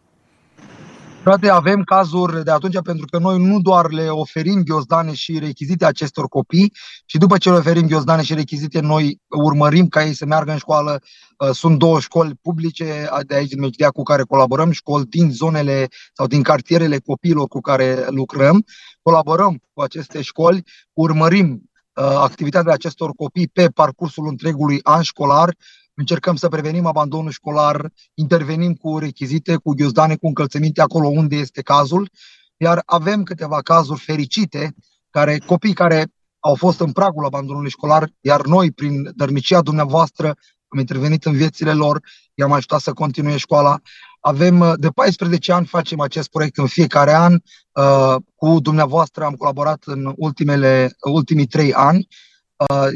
Frate, 1.22 1.48
avem 1.48 1.82
cazuri 1.82 2.44
de 2.44 2.50
atunci 2.50 2.80
pentru 2.82 3.06
că 3.10 3.18
noi 3.18 3.38
nu 3.38 3.60
doar 3.60 3.90
le 3.90 4.08
oferim 4.08 4.62
ghiozdane 4.62 5.12
și 5.12 5.38
rechizite 5.38 5.84
acestor 5.84 6.28
copii 6.28 6.72
și 7.06 7.18
după 7.18 7.38
ce 7.38 7.50
le 7.50 7.56
oferim 7.56 7.86
ghiozdane 7.86 8.22
și 8.22 8.34
rechizite, 8.34 8.80
noi 8.80 9.20
urmărim 9.28 9.86
ca 9.88 10.04
ei 10.04 10.14
să 10.14 10.26
meargă 10.26 10.50
în 10.52 10.58
școală. 10.58 11.00
Uh, 11.38 11.50
sunt 11.50 11.78
două 11.78 12.00
școli 12.00 12.34
publice 12.42 13.08
de 13.26 13.34
aici 13.34 13.48
din 13.48 13.60
Mechidea 13.60 13.90
cu 13.90 14.02
care 14.02 14.22
colaborăm, 14.22 14.70
școli 14.70 15.04
din 15.04 15.30
zonele 15.30 15.88
sau 16.12 16.26
din 16.26 16.42
cartierele 16.42 16.98
copiilor 16.98 17.48
cu 17.48 17.60
care 17.60 18.06
lucrăm. 18.08 18.64
Colaborăm 19.02 19.58
cu 19.72 19.82
aceste 19.82 20.22
școli, 20.22 20.62
urmărim 20.92 21.70
uh, 21.94 22.04
activitatea 22.04 22.72
acestor 22.72 23.10
copii 23.16 23.48
pe 23.48 23.68
parcursul 23.68 24.26
întregului 24.28 24.80
an 24.82 25.02
școlar, 25.02 25.54
încercăm 26.00 26.36
să 26.36 26.48
prevenim 26.48 26.86
abandonul 26.86 27.30
școlar, 27.30 27.90
intervenim 28.14 28.74
cu 28.74 28.98
rechizite, 28.98 29.56
cu 29.56 29.72
ghiozdane, 29.72 30.16
cu 30.16 30.26
încălțăminte 30.26 30.80
acolo 30.80 31.08
unde 31.08 31.36
este 31.36 31.62
cazul, 31.62 32.10
iar 32.56 32.82
avem 32.86 33.22
câteva 33.22 33.60
cazuri 33.60 34.00
fericite, 34.00 34.74
care 35.10 35.38
copii 35.38 35.72
care 35.72 36.06
au 36.40 36.54
fost 36.54 36.80
în 36.80 36.92
pragul 36.92 37.24
abandonului 37.24 37.70
școlar, 37.70 38.08
iar 38.20 38.46
noi, 38.46 38.72
prin 38.72 39.10
dărnicia 39.14 39.60
dumneavoastră, 39.60 40.26
am 40.68 40.78
intervenit 40.78 41.24
în 41.24 41.32
viețile 41.32 41.72
lor, 41.72 42.00
i-am 42.34 42.52
ajutat 42.52 42.80
să 42.80 42.92
continue 42.92 43.36
școala. 43.36 43.80
Avem, 44.20 44.74
de 44.76 44.88
14 44.88 45.52
ani 45.52 45.66
facem 45.66 46.00
acest 46.00 46.30
proiect 46.30 46.58
în 46.58 46.66
fiecare 46.66 47.12
an. 47.14 47.32
Uh, 47.72 48.16
cu 48.34 48.60
dumneavoastră 48.60 49.24
am 49.24 49.34
colaborat 49.34 49.82
în 49.84 50.12
ultimele, 50.16 50.96
ultimii 51.00 51.46
trei 51.46 51.72
ani 51.72 52.08
Uh, 52.08 52.29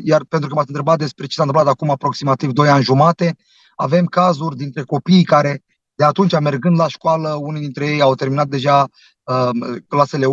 iar 0.04 0.24
pentru 0.24 0.48
că 0.48 0.54
m-ați 0.54 0.68
întrebat 0.68 0.98
despre 0.98 1.26
ce 1.26 1.34
s-a 1.34 1.42
întâmplat 1.42 1.72
acum 1.72 1.90
aproximativ 1.90 2.50
2 2.50 2.68
ani 2.68 2.82
jumate, 2.82 3.36
avem 3.76 4.06
cazuri 4.06 4.56
dintre 4.56 4.82
copiii 4.82 5.24
care 5.24 5.62
de 5.94 6.04
atunci, 6.04 6.38
mergând 6.40 6.78
la 6.78 6.88
școală, 6.88 7.38
unii 7.40 7.60
dintre 7.60 7.86
ei 7.86 8.00
au 8.00 8.14
terminat 8.14 8.48
deja 8.48 8.88
uh, 9.22 9.76
clasele 9.88 10.26
1-8, 10.26 10.28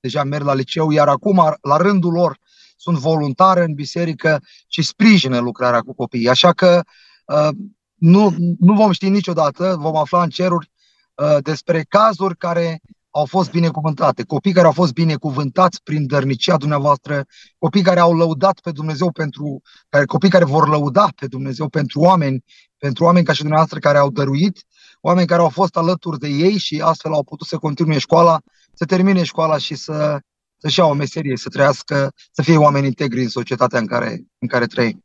deja 0.00 0.24
merg 0.24 0.44
la 0.44 0.54
liceu, 0.54 0.90
iar 0.90 1.08
acum, 1.08 1.56
la 1.60 1.76
rândul 1.76 2.12
lor, 2.12 2.38
sunt 2.76 2.98
voluntare 2.98 3.64
în 3.64 3.74
biserică 3.74 4.42
și 4.66 4.82
sprijină 4.82 5.38
lucrarea 5.38 5.80
cu 5.80 5.94
copiii. 5.94 6.28
Așa 6.28 6.52
că 6.52 6.82
uh, 7.24 7.48
nu, 7.94 8.34
nu 8.58 8.74
vom 8.74 8.92
ști 8.92 9.08
niciodată, 9.08 9.76
vom 9.78 9.96
afla 9.96 10.22
în 10.22 10.28
ceruri 10.28 10.70
uh, 11.14 11.36
despre 11.42 11.82
cazuri 11.88 12.36
care 12.36 12.80
au 13.16 13.24
fost 13.24 13.50
binecuvântate, 13.50 14.22
copii 14.22 14.52
care 14.52 14.66
au 14.66 14.72
fost 14.72 14.92
binecuvântați 14.92 15.82
prin 15.82 16.06
dărnicia 16.06 16.56
dumneavoastră, 16.56 17.24
copii 17.58 17.82
care 17.82 18.00
au 18.00 18.16
lăudat 18.16 18.60
pe 18.60 18.70
Dumnezeu 18.70 19.10
pentru, 19.10 19.62
care, 19.88 20.04
copii 20.04 20.30
care 20.30 20.44
vor 20.44 20.68
lăuda 20.68 21.08
pe 21.20 21.26
Dumnezeu 21.26 21.68
pentru 21.68 22.00
oameni, 22.00 22.44
pentru 22.78 23.04
oameni 23.04 23.24
ca 23.24 23.32
și 23.32 23.38
dumneavoastră 23.38 23.78
care 23.78 23.98
au 23.98 24.10
dăruit, 24.10 24.64
oameni 25.00 25.26
care 25.26 25.40
au 25.40 25.48
fost 25.48 25.76
alături 25.76 26.18
de 26.18 26.28
ei 26.28 26.58
și 26.58 26.80
astfel 26.84 27.12
au 27.12 27.24
putut 27.24 27.46
să 27.46 27.56
continue 27.56 27.98
școala, 27.98 28.40
să 28.74 28.84
termine 28.84 29.22
școala 29.22 29.58
și 29.58 29.74
să 29.74 30.18
să-și 30.58 30.78
ia 30.78 30.84
o 30.84 30.92
meserie, 30.92 31.36
să 31.36 31.48
trăiască, 31.48 32.12
să 32.32 32.42
fie 32.42 32.56
oameni 32.56 32.86
integri 32.86 33.22
în 33.22 33.28
societatea 33.28 33.78
în 33.78 33.86
care, 33.86 34.20
în 34.38 34.48
care 34.48 34.66
trăim. 34.66 35.04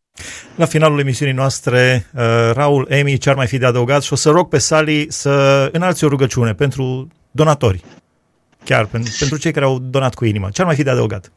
La 0.55 0.65
finalul 0.65 0.99
emisiunii 0.99 1.33
noastre, 1.33 2.05
uh, 2.13 2.21
Raul, 2.53 2.85
Emi, 2.89 3.17
ce 3.17 3.29
ar 3.29 3.35
mai 3.35 3.47
fi 3.47 3.57
de 3.57 3.65
adăugat? 3.65 4.01
Și 4.01 4.13
o 4.13 4.15
să 4.15 4.29
rog 4.29 4.47
pe 4.47 4.57
Sali 4.57 5.05
să 5.09 5.69
înalți 5.71 6.03
o 6.03 6.07
rugăciune 6.07 6.53
pentru 6.53 7.07
donatori, 7.31 7.83
chiar 8.65 8.85
pentru 9.19 9.37
cei 9.37 9.51
care 9.51 9.65
au 9.65 9.79
donat 9.79 10.13
cu 10.13 10.25
inima. 10.25 10.49
Ce 10.49 10.61
ar 10.61 10.67
mai 10.67 10.75
fi 10.75 10.83
de 10.83 10.89
adăugat? 10.89 11.31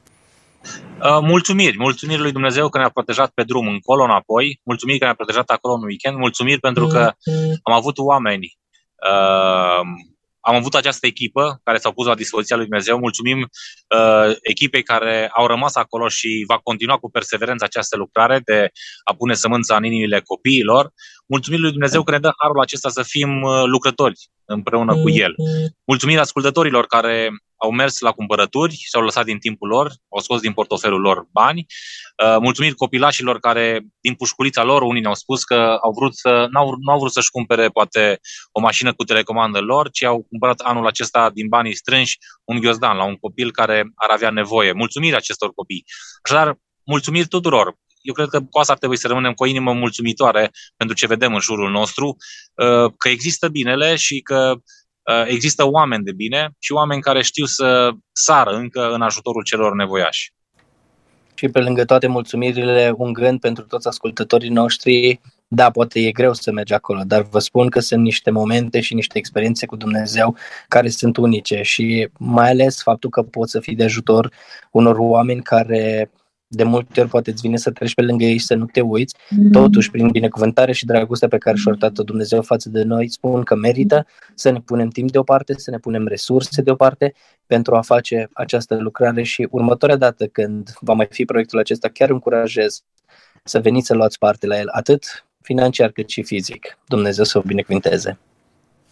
Uh, 1.03 1.19
mulțumiri, 1.21 1.79
mulțumiri 1.79 2.21
lui 2.21 2.33
Dumnezeu 2.33 2.69
că 2.69 2.79
ne-a 2.79 2.89
protejat 2.89 3.31
pe 3.31 3.43
drum 3.43 3.69
încolo, 3.69 4.03
înapoi, 4.03 4.61
mulțumiri 4.63 4.99
că 4.99 5.05
ne-a 5.05 5.15
protejat 5.15 5.51
acolo 5.51 5.75
în 5.75 5.83
weekend, 5.83 6.17
mulțumiri 6.17 6.61
pentru 6.61 6.87
că 6.87 7.13
am 7.63 7.73
avut 7.73 7.99
oameni 7.99 8.59
uh, 9.11 9.87
am 10.47 10.55
avut 10.55 10.75
această 10.75 11.07
echipă 11.07 11.61
care 11.63 11.79
s-au 11.79 11.93
pus 11.93 12.07
la 12.07 12.15
dispoziția 12.15 12.57
lui 12.57 12.65
Dumnezeu. 12.65 12.99
Mulțumim 12.99 13.39
uh, 13.41 14.37
echipei 14.43 14.83
care 14.83 15.31
au 15.37 15.47
rămas 15.47 15.75
acolo 15.75 16.09
și 16.09 16.45
va 16.47 16.59
continua 16.59 16.97
cu 16.97 17.11
perseverență 17.11 17.65
această 17.65 17.97
lucrare 17.97 18.41
de 18.45 18.71
a 19.05 19.15
pune 19.15 19.35
sămânța 19.35 19.77
în 19.77 19.85
inimile 19.85 20.21
copiilor. 20.21 20.93
Mulțumim 21.27 21.61
lui 21.61 21.71
Dumnezeu 21.71 22.03
că 22.03 22.11
ne 22.11 22.19
dă 22.19 22.31
harul 22.43 22.61
acesta 22.61 22.89
să 22.89 23.03
fim 23.03 23.43
uh, 23.43 23.63
lucrători 23.67 24.19
împreună 24.45 24.95
cu 24.95 25.11
El. 25.11 25.35
Mulțumim 25.85 26.19
ascultătorilor 26.19 26.87
care 26.87 27.31
au 27.65 27.71
mers 27.71 27.99
la 27.99 28.13
cumpărături 28.13 28.75
și 28.75 28.89
au 28.93 29.03
lăsat 29.03 29.25
din 29.25 29.39
timpul 29.39 29.69
lor, 29.69 29.93
au 30.09 30.21
scos 30.21 30.41
din 30.41 30.53
portofelul 30.53 31.01
lor 31.01 31.27
bani. 31.33 31.67
Uh, 32.25 32.37
mulțumiri 32.41 32.75
copilașilor 32.75 33.39
care, 33.39 33.87
din 34.01 34.15
pușculița 34.15 34.63
lor, 34.63 34.83
unii 34.83 35.01
ne-au 35.01 35.15
spus 35.15 35.45
că 35.45 35.79
au 35.83 35.93
vrut 35.99 36.17
să, 36.17 36.47
n-au, 36.51 36.75
n-au 36.87 36.99
vrut 36.99 37.13
să-și 37.13 37.31
cumpere 37.31 37.69
poate 37.69 38.21
o 38.53 38.61
mașină 38.61 38.93
cu 38.95 39.05
telecomandă 39.05 39.61
lor, 39.61 39.91
ci 39.91 40.03
au 40.05 40.27
cumpărat 40.29 40.61
anul 40.61 40.87
acesta 40.87 41.31
din 41.31 41.49
banii 41.49 41.75
strânși 41.75 42.19
un 42.45 42.61
ghiozdan 42.61 42.97
la 42.97 43.05
un 43.05 43.17
copil 43.17 43.51
care 43.53 43.85
ar 43.95 44.11
avea 44.11 44.31
nevoie. 44.31 44.73
Mulțumiri 44.73 45.17
acestor 45.17 45.53
copii. 45.55 45.85
Așadar, 46.23 46.55
mulțumiri 46.85 47.29
tuturor. 47.29 47.75
Eu 48.01 48.15
cred 48.15 48.29
că 48.29 48.41
cu 48.41 48.59
asta 48.59 48.73
ar 48.73 48.79
trebui 48.79 48.97
să 48.97 49.09
rămânem 49.09 49.33
cu 49.33 49.43
o 49.43 49.47
inimă 49.47 49.73
mulțumitoare 49.73 50.51
pentru 50.77 50.97
ce 50.97 51.07
vedem 51.07 51.35
în 51.35 51.41
jurul 51.41 51.71
nostru, 51.71 52.07
uh, 52.07 52.93
că 52.97 53.09
există 53.09 53.49
binele 53.49 53.97
și 53.97 54.21
că 54.21 54.55
Uh, 54.57 54.61
există 55.27 55.67
oameni 55.67 56.05
de 56.05 56.13
bine 56.13 56.51
și 56.59 56.73
oameni 56.73 57.03
care 57.03 57.23
știu 57.23 57.45
să 57.45 57.91
sară 58.13 58.51
încă 58.51 58.93
în 58.93 59.03
ajutorul 59.03 59.43
celor 59.43 59.75
nevoiași. 59.75 60.33
Și 61.35 61.49
pe 61.49 61.61
lângă 61.61 61.85
toate 61.85 62.07
mulțumirile, 62.07 62.95
un 62.97 63.13
gând 63.13 63.41
pentru 63.41 63.65
toți 63.65 63.89
ascultătorii 63.89 64.49
noștri, 64.49 65.21
da, 65.49 65.71
poate 65.71 66.01
e 66.01 66.13
greu 66.13 66.33
să 66.33 66.53
mergi 66.53 66.73
acolo, 66.73 67.01
dar 67.07 67.23
vă 67.23 67.39
spun 67.39 67.69
că 67.69 67.81
sunt 67.81 68.03
niște 68.03 68.31
momente 68.31 68.81
și 68.81 68.95
niște 68.95 69.19
experiențe 69.19 69.67
cu 69.67 69.77
Dumnezeu 69.77 70.37
care 70.69 70.89
sunt 70.89 71.17
unice 71.17 71.63
și 71.63 72.09
mai 72.19 72.51
ales 72.51 72.83
faptul 72.83 73.11
că 73.11 73.23
poți 73.23 73.51
să 73.51 73.61
fii 73.61 73.75
de 73.75 73.85
ajutor 73.85 74.33
unor 74.71 74.97
oameni 74.99 75.43
care 75.43 76.11
de 76.57 76.65
multe 76.65 77.01
ori 77.01 77.09
poate 77.09 77.31
îți 77.31 77.41
vine 77.41 77.57
să 77.57 77.71
treci 77.71 77.95
pe 77.95 78.03
lângă 78.03 78.25
ei 78.25 78.37
și 78.37 78.45
să 78.45 78.55
nu 78.55 78.65
te 78.65 78.81
uiți, 78.81 79.17
mm. 79.31 79.51
totuși 79.51 79.91
prin 79.91 80.09
binecuvântare 80.09 80.73
și 80.73 80.87
dragostea 80.87 81.29
pe 81.29 81.39
care 81.39 81.57
și-o 81.57 81.71
arătat 81.71 82.05
Dumnezeu 82.05 82.43
față 82.43 82.69
de 82.69 82.83
noi, 82.83 83.11
spun 83.11 83.43
că 83.43 83.55
merită 83.55 84.07
să 84.35 84.51
ne 84.51 84.61
punem 84.61 84.89
timp 84.89 85.11
deoparte, 85.11 85.55
să 85.57 85.71
ne 85.71 85.79
punem 85.79 86.07
resurse 86.07 86.63
deoparte 86.63 87.15
pentru 87.47 87.77
a 87.77 87.81
face 87.81 88.29
această 88.33 88.77
lucrare 88.77 89.23
și 89.23 89.49
următoarea 89.51 89.97
dată 89.97 90.27
când 90.27 90.75
va 90.81 90.93
mai 90.93 91.07
fi 91.11 91.25
proiectul 91.25 91.59
acesta, 91.59 91.89
chiar 91.89 92.11
încurajez 92.11 92.83
să 93.45 93.61
veniți 93.61 93.87
să 93.87 93.95
luați 93.95 94.19
parte 94.19 94.47
la 94.47 94.59
el, 94.59 94.69
atât 94.71 95.25
financiar 95.41 95.91
cât 95.91 96.09
și 96.09 96.23
fizic. 96.23 96.79
Dumnezeu 96.89 97.25
să 97.25 97.39
o 97.39 97.41
binecuvinteze. 97.41 98.19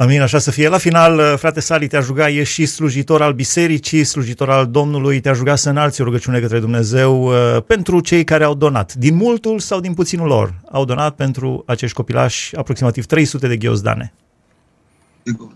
Amin, 0.03 0.21
așa 0.21 0.39
să 0.39 0.51
fie. 0.51 0.69
La 0.69 0.79
final, 0.79 1.19
uh, 1.19 1.35
frate 1.37 1.61
Sali, 1.61 1.87
te-aș 1.87 2.07
ruga, 2.07 2.29
ești 2.29 2.55
și 2.55 2.67
slujitor 2.67 3.23
al 3.23 3.33
bisericii, 3.33 4.05
slujitor 4.05 4.51
al 4.51 4.67
Domnului, 4.67 5.21
te-aș 5.21 5.39
ruga 5.39 5.55
să 5.55 5.71
înalți 5.71 6.01
o 6.01 6.05
rugăciune 6.05 6.41
către 6.41 6.61
Dumnezeu 6.61 7.23
uh, 7.23 7.63
pentru 7.67 8.01
cei 8.01 8.25
care 8.25 8.45
au 8.45 8.55
donat, 8.55 8.95
din 8.95 9.15
multul 9.15 9.59
sau 9.59 9.81
din 9.81 9.95
puținul 9.95 10.27
lor, 10.27 10.61
au 10.71 10.85
donat 10.85 11.15
pentru 11.15 11.63
acești 11.67 11.97
copilași 11.97 12.57
aproximativ 12.57 13.07
300 13.07 13.49
de 13.49 13.57
ghiozdane. 13.57 14.15
Sigur. 15.25 15.55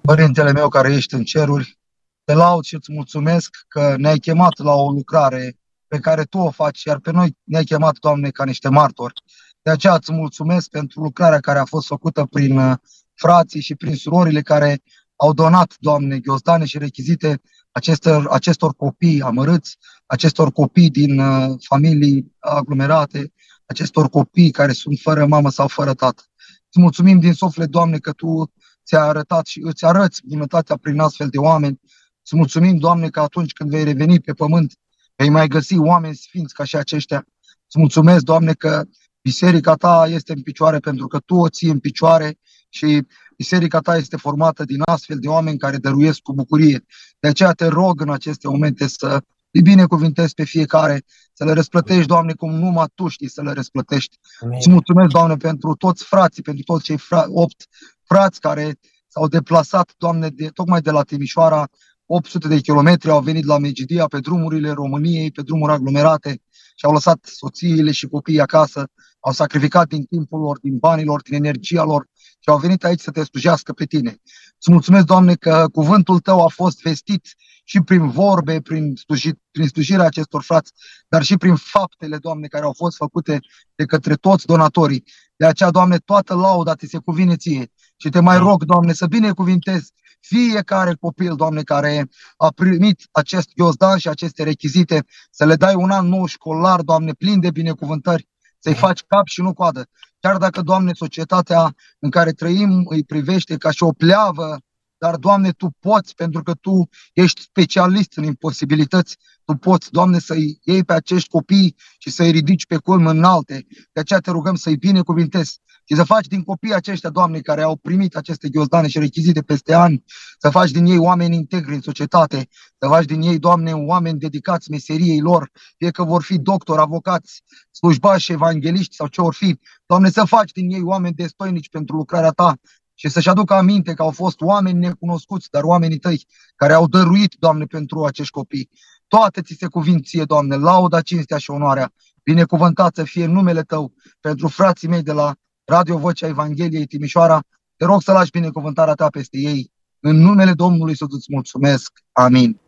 Părintele 0.00 0.52
meu 0.52 0.68
care 0.68 0.94
ești 0.94 1.14
în 1.14 1.24
ceruri, 1.24 1.78
te 2.24 2.34
laud 2.34 2.64
și 2.64 2.74
îți 2.74 2.92
mulțumesc 2.92 3.50
că 3.68 3.94
ne-ai 3.98 4.18
chemat 4.18 4.58
la 4.58 4.72
o 4.72 4.90
lucrare 4.90 5.56
pe 5.88 5.98
care 5.98 6.22
Tu 6.22 6.38
o 6.38 6.50
faci, 6.50 6.84
iar 6.84 6.98
pe 6.98 7.10
noi 7.10 7.36
ne-ai 7.44 7.64
chemat, 7.64 7.98
Doamne, 8.00 8.30
ca 8.30 8.44
niște 8.44 8.68
martori. 8.68 9.22
De 9.62 9.70
aceea 9.70 9.94
îți 9.94 10.12
mulțumesc 10.12 10.68
pentru 10.68 11.00
lucrarea 11.02 11.40
care 11.40 11.58
a 11.58 11.64
fost 11.64 11.86
făcută 11.86 12.24
prin 12.30 12.58
uh, 12.58 12.76
frații 13.14 13.60
și 13.60 13.74
prin 13.74 13.96
surorile 13.96 14.42
care 14.42 14.82
au 15.16 15.32
donat, 15.32 15.74
Doamne, 15.78 16.18
ghiozdane 16.18 16.64
și 16.64 16.78
rechizite 16.78 17.40
acestor, 17.72 18.26
acestor 18.26 18.74
copii 18.74 19.20
amărâți, 19.20 19.76
acestor 20.06 20.52
copii 20.52 20.90
din 20.90 21.18
uh, 21.18 21.54
familii 21.68 22.36
aglomerate, 22.38 23.32
acestor 23.66 24.08
copii 24.08 24.50
care 24.50 24.72
sunt 24.72 24.98
fără 24.98 25.26
mamă 25.26 25.50
sau 25.50 25.68
fără 25.68 25.94
tată. 25.94 26.22
Îți 26.68 26.80
mulțumim 26.80 27.20
din 27.20 27.32
suflet, 27.32 27.68
Doamne, 27.68 27.98
că 27.98 28.12
Tu 28.12 28.52
ți-ai 28.84 29.08
arătat 29.08 29.46
și 29.46 29.60
îți 29.62 29.84
arăți 29.84 30.20
bunătatea 30.26 30.76
prin 30.76 31.00
astfel 31.00 31.28
de 31.28 31.38
oameni. 31.38 31.80
Îți 32.22 32.36
mulțumim, 32.36 32.76
Doamne, 32.76 33.08
că 33.08 33.20
atunci 33.20 33.52
când 33.52 33.70
vei 33.70 33.84
reveni 33.84 34.20
pe 34.20 34.32
pământ, 34.32 34.74
vei 35.16 35.28
mai 35.28 35.48
găsi 35.48 35.78
oameni 35.78 36.14
sfinți 36.14 36.54
ca 36.54 36.64
și 36.64 36.76
aceștia. 36.76 37.26
Îți 37.66 37.78
mulțumesc, 37.78 38.24
Doamne, 38.24 38.52
că 38.52 38.84
biserica 39.22 39.74
ta 39.74 40.06
este 40.08 40.32
în 40.32 40.42
picioare 40.42 40.78
pentru 40.78 41.06
că 41.06 41.18
tu 41.18 41.34
o 41.34 41.48
ții 41.48 41.68
în 41.68 41.78
picioare 41.78 42.38
și 42.68 43.06
biserica 43.36 43.78
ta 43.78 43.96
este 43.96 44.16
formată 44.16 44.64
din 44.64 44.82
astfel 44.84 45.18
de 45.18 45.28
oameni 45.28 45.58
care 45.58 45.76
dăruiesc 45.76 46.18
cu 46.18 46.32
bucurie. 46.32 46.84
De 47.20 47.28
aceea 47.28 47.52
te 47.52 47.66
rog 47.66 48.00
în 48.00 48.10
aceste 48.10 48.48
momente 48.48 48.86
să 48.86 49.20
îi 49.50 49.62
binecuvintezi 49.62 50.34
pe 50.34 50.44
fiecare, 50.44 51.02
să 51.32 51.44
le 51.44 51.52
răsplătești, 51.52 52.06
Doamne, 52.06 52.32
cum 52.32 52.54
numai 52.54 52.86
Tu 52.94 53.08
știi 53.08 53.28
să 53.28 53.42
le 53.42 53.52
răsplătești. 53.52 54.18
Amin. 54.40 54.56
Îți 54.56 54.70
mulțumesc, 54.70 55.10
Doamne, 55.10 55.36
pentru 55.36 55.74
toți 55.74 56.04
frații, 56.04 56.42
pentru 56.42 56.62
toți 56.62 56.84
cei 56.84 56.98
fra- 56.98 57.26
opt 57.26 57.66
frați 58.04 58.40
care 58.40 58.78
s-au 59.08 59.28
deplasat, 59.28 59.94
Doamne, 59.98 60.28
de, 60.28 60.46
tocmai 60.46 60.80
de 60.80 60.90
la 60.90 61.02
Timișoara, 61.02 61.68
800 62.06 62.48
de 62.48 62.58
kilometri, 62.58 63.10
au 63.10 63.20
venit 63.20 63.44
la 63.44 63.58
Megidia 63.58 64.06
pe 64.06 64.18
drumurile 64.18 64.70
României, 64.70 65.30
pe 65.30 65.42
drumuri 65.42 65.72
aglomerate 65.72 66.42
și 66.74 66.84
au 66.84 66.92
lăsat 66.92 67.18
soțiile 67.22 67.90
și 67.90 68.06
copiii 68.06 68.40
acasă 68.40 68.88
au 69.20 69.32
sacrificat 69.32 69.88
din 69.88 70.04
timpul 70.04 70.40
lor, 70.40 70.58
din 70.58 70.78
banii 70.78 71.04
lor, 71.04 71.22
din 71.22 71.34
energia 71.34 71.82
lor 71.82 72.06
și 72.14 72.48
au 72.48 72.58
venit 72.58 72.84
aici 72.84 73.00
să 73.00 73.10
te 73.10 73.24
slujească 73.24 73.72
pe 73.72 73.84
tine. 73.84 74.16
Îți 74.58 74.70
mulțumesc, 74.70 75.04
Doamne, 75.04 75.34
că 75.34 75.66
cuvântul 75.72 76.18
Tău 76.18 76.44
a 76.44 76.48
fost 76.48 76.82
vestit 76.82 77.34
și 77.64 77.80
prin 77.80 78.10
vorbe, 78.10 78.60
prin, 78.60 78.96
sluji, 78.96 79.30
prin 79.50 79.68
slujirea 79.68 80.04
acestor 80.04 80.42
frați, 80.42 80.72
dar 81.08 81.22
și 81.22 81.36
prin 81.36 81.54
faptele, 81.54 82.16
Doamne, 82.16 82.46
care 82.46 82.64
au 82.64 82.72
fost 82.76 82.96
făcute 82.96 83.38
de 83.74 83.84
către 83.84 84.14
toți 84.14 84.46
donatorii. 84.46 85.04
De 85.36 85.46
aceea, 85.46 85.70
Doamne, 85.70 85.96
toată 85.96 86.34
lauda 86.34 86.74
Ți 86.74 86.86
se 86.86 86.98
cuvine 86.98 87.36
Ție. 87.36 87.72
Și 87.96 88.08
te 88.08 88.20
mai 88.20 88.38
rog, 88.38 88.64
Doamne, 88.64 88.92
să 88.92 89.06
binecuvintezi 89.06 89.92
fiecare 90.20 90.94
copil, 91.00 91.34
Doamne, 91.34 91.62
care 91.62 92.08
a 92.36 92.52
primit 92.54 93.08
acest 93.10 93.48
ghiozdan 93.54 93.98
și 93.98 94.08
aceste 94.08 94.42
rechizite, 94.42 95.04
să 95.30 95.44
le 95.44 95.54
dai 95.54 95.74
un 95.74 95.90
an 95.90 96.06
nou 96.06 96.26
școlar, 96.26 96.80
Doamne, 96.80 97.12
plin 97.12 97.40
de 97.40 97.50
binecuvântări, 97.50 98.28
să-i 98.60 98.74
faci 98.74 99.02
cap 99.06 99.26
și 99.26 99.40
nu 99.40 99.52
coadă. 99.52 99.88
Chiar 100.20 100.36
dacă, 100.36 100.62
Doamne, 100.62 100.92
societatea 100.94 101.74
în 101.98 102.10
care 102.10 102.32
trăim 102.32 102.86
îi 102.88 103.04
privește 103.04 103.56
ca 103.56 103.70
și 103.70 103.82
o 103.82 103.92
pleavă, 103.92 104.58
dar, 104.98 105.16
Doamne, 105.16 105.50
Tu 105.50 105.70
poți, 105.78 106.14
pentru 106.14 106.42
că 106.42 106.54
Tu 106.54 106.88
ești 107.12 107.40
specialist 107.40 108.16
în 108.16 108.24
imposibilități, 108.24 109.16
Tu 109.44 109.54
poți, 109.54 109.90
Doamne, 109.90 110.18
să-i 110.18 110.58
iei 110.62 110.84
pe 110.84 110.92
acești 110.92 111.28
copii 111.28 111.76
și 111.98 112.10
să-i 112.10 112.30
ridici 112.30 112.66
pe 112.66 112.76
culme 112.76 113.10
înalte. 113.10 113.66
De 113.92 114.00
aceea 114.00 114.20
te 114.20 114.30
rugăm 114.30 114.54
să-i 114.54 114.76
binecuvintezi 114.76 115.60
și 115.90 115.96
să 115.96 116.04
faci 116.04 116.26
din 116.26 116.42
copiii 116.42 116.74
aceștia, 116.74 117.10
Doamne, 117.10 117.40
care 117.40 117.62
au 117.62 117.76
primit 117.76 118.16
aceste 118.16 118.48
ghiozdane 118.48 118.88
și 118.88 118.98
rechizite 118.98 119.40
peste 119.40 119.72
ani, 119.72 120.04
să 120.38 120.50
faci 120.50 120.70
din 120.70 120.84
ei 120.84 120.98
oameni 120.98 121.36
integri 121.36 121.74
în 121.74 121.80
societate, 121.80 122.48
să 122.78 122.88
faci 122.88 123.04
din 123.04 123.20
ei, 123.22 123.38
Doamne, 123.38 123.72
oameni 123.72 124.18
dedicați 124.18 124.70
meseriei 124.70 125.20
lor, 125.20 125.50
fie 125.76 125.90
că 125.90 126.04
vor 126.04 126.22
fi 126.22 126.38
doctori, 126.38 126.80
avocați, 126.80 127.42
slujbași, 127.70 128.32
evangeliști 128.32 128.94
sau 128.94 129.06
ce 129.06 129.20
vor 129.20 129.34
fi. 129.34 129.58
Doamne, 129.86 130.10
să 130.10 130.24
faci 130.24 130.50
din 130.50 130.70
ei 130.70 130.82
oameni 130.82 131.14
destoinici 131.14 131.68
pentru 131.68 131.96
lucrarea 131.96 132.30
Ta 132.30 132.54
și 132.94 133.08
să-și 133.08 133.28
aducă 133.28 133.54
aminte 133.54 133.94
că 133.94 134.02
au 134.02 134.10
fost 134.10 134.40
oameni 134.40 134.78
necunoscuți, 134.78 135.50
dar 135.50 135.62
oamenii 135.62 135.98
Tăi 135.98 136.26
care 136.56 136.72
au 136.72 136.86
dăruit, 136.86 137.34
Doamne, 137.38 137.64
pentru 137.64 138.04
acești 138.04 138.32
copii. 138.32 138.70
Toate 139.08 139.42
ți 139.42 139.56
se 139.58 139.66
cuvin 139.66 140.02
ție, 140.02 140.24
Doamne, 140.24 140.56
lauda, 140.56 141.00
cinstea 141.00 141.38
și 141.38 141.50
onoarea. 141.50 141.92
Binecuvântat 142.22 142.94
să 142.94 143.02
fie 143.02 143.26
numele 143.26 143.62
Tău 143.62 143.92
pentru 144.20 144.48
frații 144.48 144.88
mei 144.88 145.02
de 145.02 145.12
la 145.12 145.34
Radio 145.70 145.98
Vocea 145.98 146.26
Evangheliei 146.26 146.86
Timișoara. 146.86 147.40
Te 147.76 147.84
rog 147.84 148.02
să 148.02 148.12
lași 148.12 148.30
binecuvântarea 148.30 148.94
ta 148.94 149.08
peste 149.08 149.38
ei. 149.38 149.70
În 150.00 150.16
numele 150.16 150.52
Domnului 150.52 150.96
să 150.96 151.04
îți 151.08 151.26
mulțumesc. 151.30 151.92
Amin. 152.12 152.60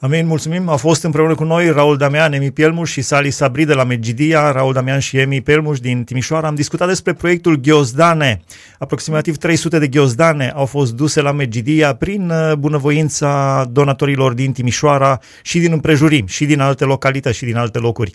Amin, 0.00 0.26
mulțumim. 0.26 0.68
A 0.68 0.76
fost 0.76 1.02
împreună 1.02 1.34
cu 1.34 1.44
noi 1.44 1.70
Raul 1.70 1.96
Damian, 1.96 2.32
Emi 2.32 2.50
Pielmuș 2.50 2.90
și 2.90 3.02
Sali 3.02 3.30
Sabri 3.30 3.64
de 3.64 3.74
la 3.74 3.84
Megidia, 3.84 4.50
Raul 4.50 4.72
Damian 4.72 4.98
și 4.98 5.18
Emi 5.18 5.40
Pielmuș 5.40 5.80
din 5.80 6.04
Timișoara. 6.04 6.46
Am 6.46 6.54
discutat 6.54 6.88
despre 6.88 7.12
proiectul 7.12 7.56
Ghiozdane. 7.56 8.42
Aproximativ 8.78 9.36
300 9.36 9.78
de 9.78 9.88
ghiozdane 9.88 10.50
au 10.50 10.66
fost 10.66 10.94
duse 10.94 11.20
la 11.20 11.32
Megidia 11.32 11.94
prin 11.94 12.30
uh, 12.30 12.52
bunăvoința 12.58 13.64
donatorilor 13.70 14.32
din 14.32 14.52
Timișoara 14.52 15.20
și 15.42 15.58
din 15.58 15.72
împrejurim, 15.72 16.26
și 16.26 16.44
din 16.44 16.60
alte 16.60 16.84
localități 16.84 17.36
și 17.36 17.44
din 17.44 17.56
alte 17.56 17.78
locuri. 17.78 18.12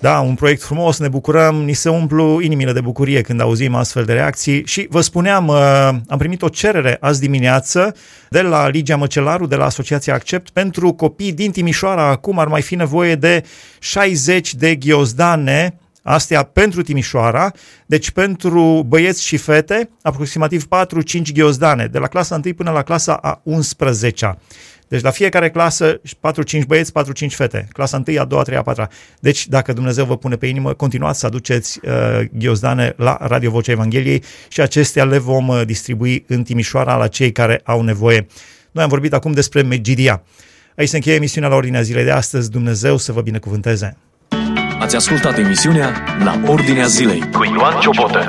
Da, 0.00 0.20
un 0.20 0.34
proiect 0.34 0.62
frumos, 0.62 0.98
ne 0.98 1.08
bucurăm, 1.08 1.54
ni 1.54 1.72
se 1.72 1.88
umplu 1.88 2.40
inimile 2.40 2.72
de 2.72 2.80
bucurie 2.80 3.20
când 3.20 3.40
auzim 3.40 3.74
astfel 3.74 4.04
de 4.04 4.12
reacții 4.12 4.66
și 4.66 4.86
vă 4.90 5.00
spuneam, 5.00 5.46
uh, 5.46 5.56
am 6.08 6.18
primit 6.18 6.42
o 6.42 6.48
cerere 6.48 6.96
azi 7.00 7.20
dimineață 7.20 7.94
de 8.28 8.42
la 8.42 8.68
Ligia 8.68 8.96
Măcelaru, 8.96 9.46
de 9.46 9.56
la 9.56 9.64
Asociația 9.64 10.14
Accept, 10.14 10.50
pentru 10.50 10.92
copii 10.92 11.32
din 11.32 11.50
Timișoara. 11.50 12.08
Acum 12.08 12.38
ar 12.38 12.46
mai 12.46 12.62
fi 12.62 12.74
nevoie 12.74 13.14
de 13.14 13.44
60 13.78 14.54
de 14.54 14.74
ghiozdane 14.74 15.78
Astea 16.02 16.42
pentru 16.42 16.82
Timișoara, 16.82 17.52
deci 17.86 18.10
pentru 18.10 18.84
băieți 18.86 19.24
și 19.24 19.36
fete, 19.36 19.90
aproximativ 20.02 20.64
4-5 20.64 21.32
ghiozdane, 21.32 21.86
de 21.86 21.98
la 21.98 22.06
clasa 22.06 22.40
1 22.44 22.54
până 22.54 22.70
la 22.70 22.82
clasa 22.82 23.14
a 23.14 23.42
11-a. 23.50 24.38
Deci 24.88 25.02
la 25.02 25.10
fiecare 25.10 25.50
clasă 25.50 26.00
4-5 26.00 26.66
băieți, 26.66 26.92
4-5 26.92 27.26
fete. 27.28 27.68
Clasa 27.72 28.02
1, 28.06 28.20
a 28.20 28.24
doua, 28.24 28.40
a 28.40 28.44
treia, 28.44 28.60
a 28.60 28.62
patra. 28.62 28.88
Deci 29.20 29.46
dacă 29.46 29.72
Dumnezeu 29.72 30.04
vă 30.04 30.16
pune 30.16 30.36
pe 30.36 30.46
inimă, 30.46 30.72
continuați 30.72 31.18
să 31.18 31.26
aduceți 31.26 31.80
uh, 31.82 31.92
ghiozdane 32.32 32.94
la 32.96 33.16
Radio 33.20 33.50
Vocea 33.50 33.72
Evangheliei 33.72 34.22
și 34.48 34.60
acestea 34.60 35.04
le 35.04 35.18
vom 35.18 35.48
uh, 35.48 35.62
distribui 35.66 36.24
în 36.28 36.42
Timișoara 36.42 36.96
la 36.96 37.06
cei 37.06 37.32
care 37.32 37.60
au 37.64 37.82
nevoie. 37.82 38.26
Noi 38.70 38.84
am 38.84 38.90
vorbit 38.90 39.12
acum 39.12 39.32
despre 39.32 39.62
Megidia. 39.62 40.22
Aici 40.76 40.88
se 40.88 40.96
încheie 40.96 41.16
emisiunea 41.16 41.48
la 41.48 41.54
ordinea 41.54 41.82
zilei 41.82 42.04
de 42.04 42.10
astăzi. 42.10 42.50
Dumnezeu 42.50 42.96
să 42.96 43.12
vă 43.12 43.20
binecuvânteze! 43.20 43.96
Ați 44.80 44.96
ascultat 44.96 45.38
emisiunea 45.38 46.04
La 46.24 46.40
Ordinea 46.46 46.86
Zilei 46.86 47.30
cu 47.32 47.44
Ioan 47.44 47.80
Ciobotă. 47.80 48.28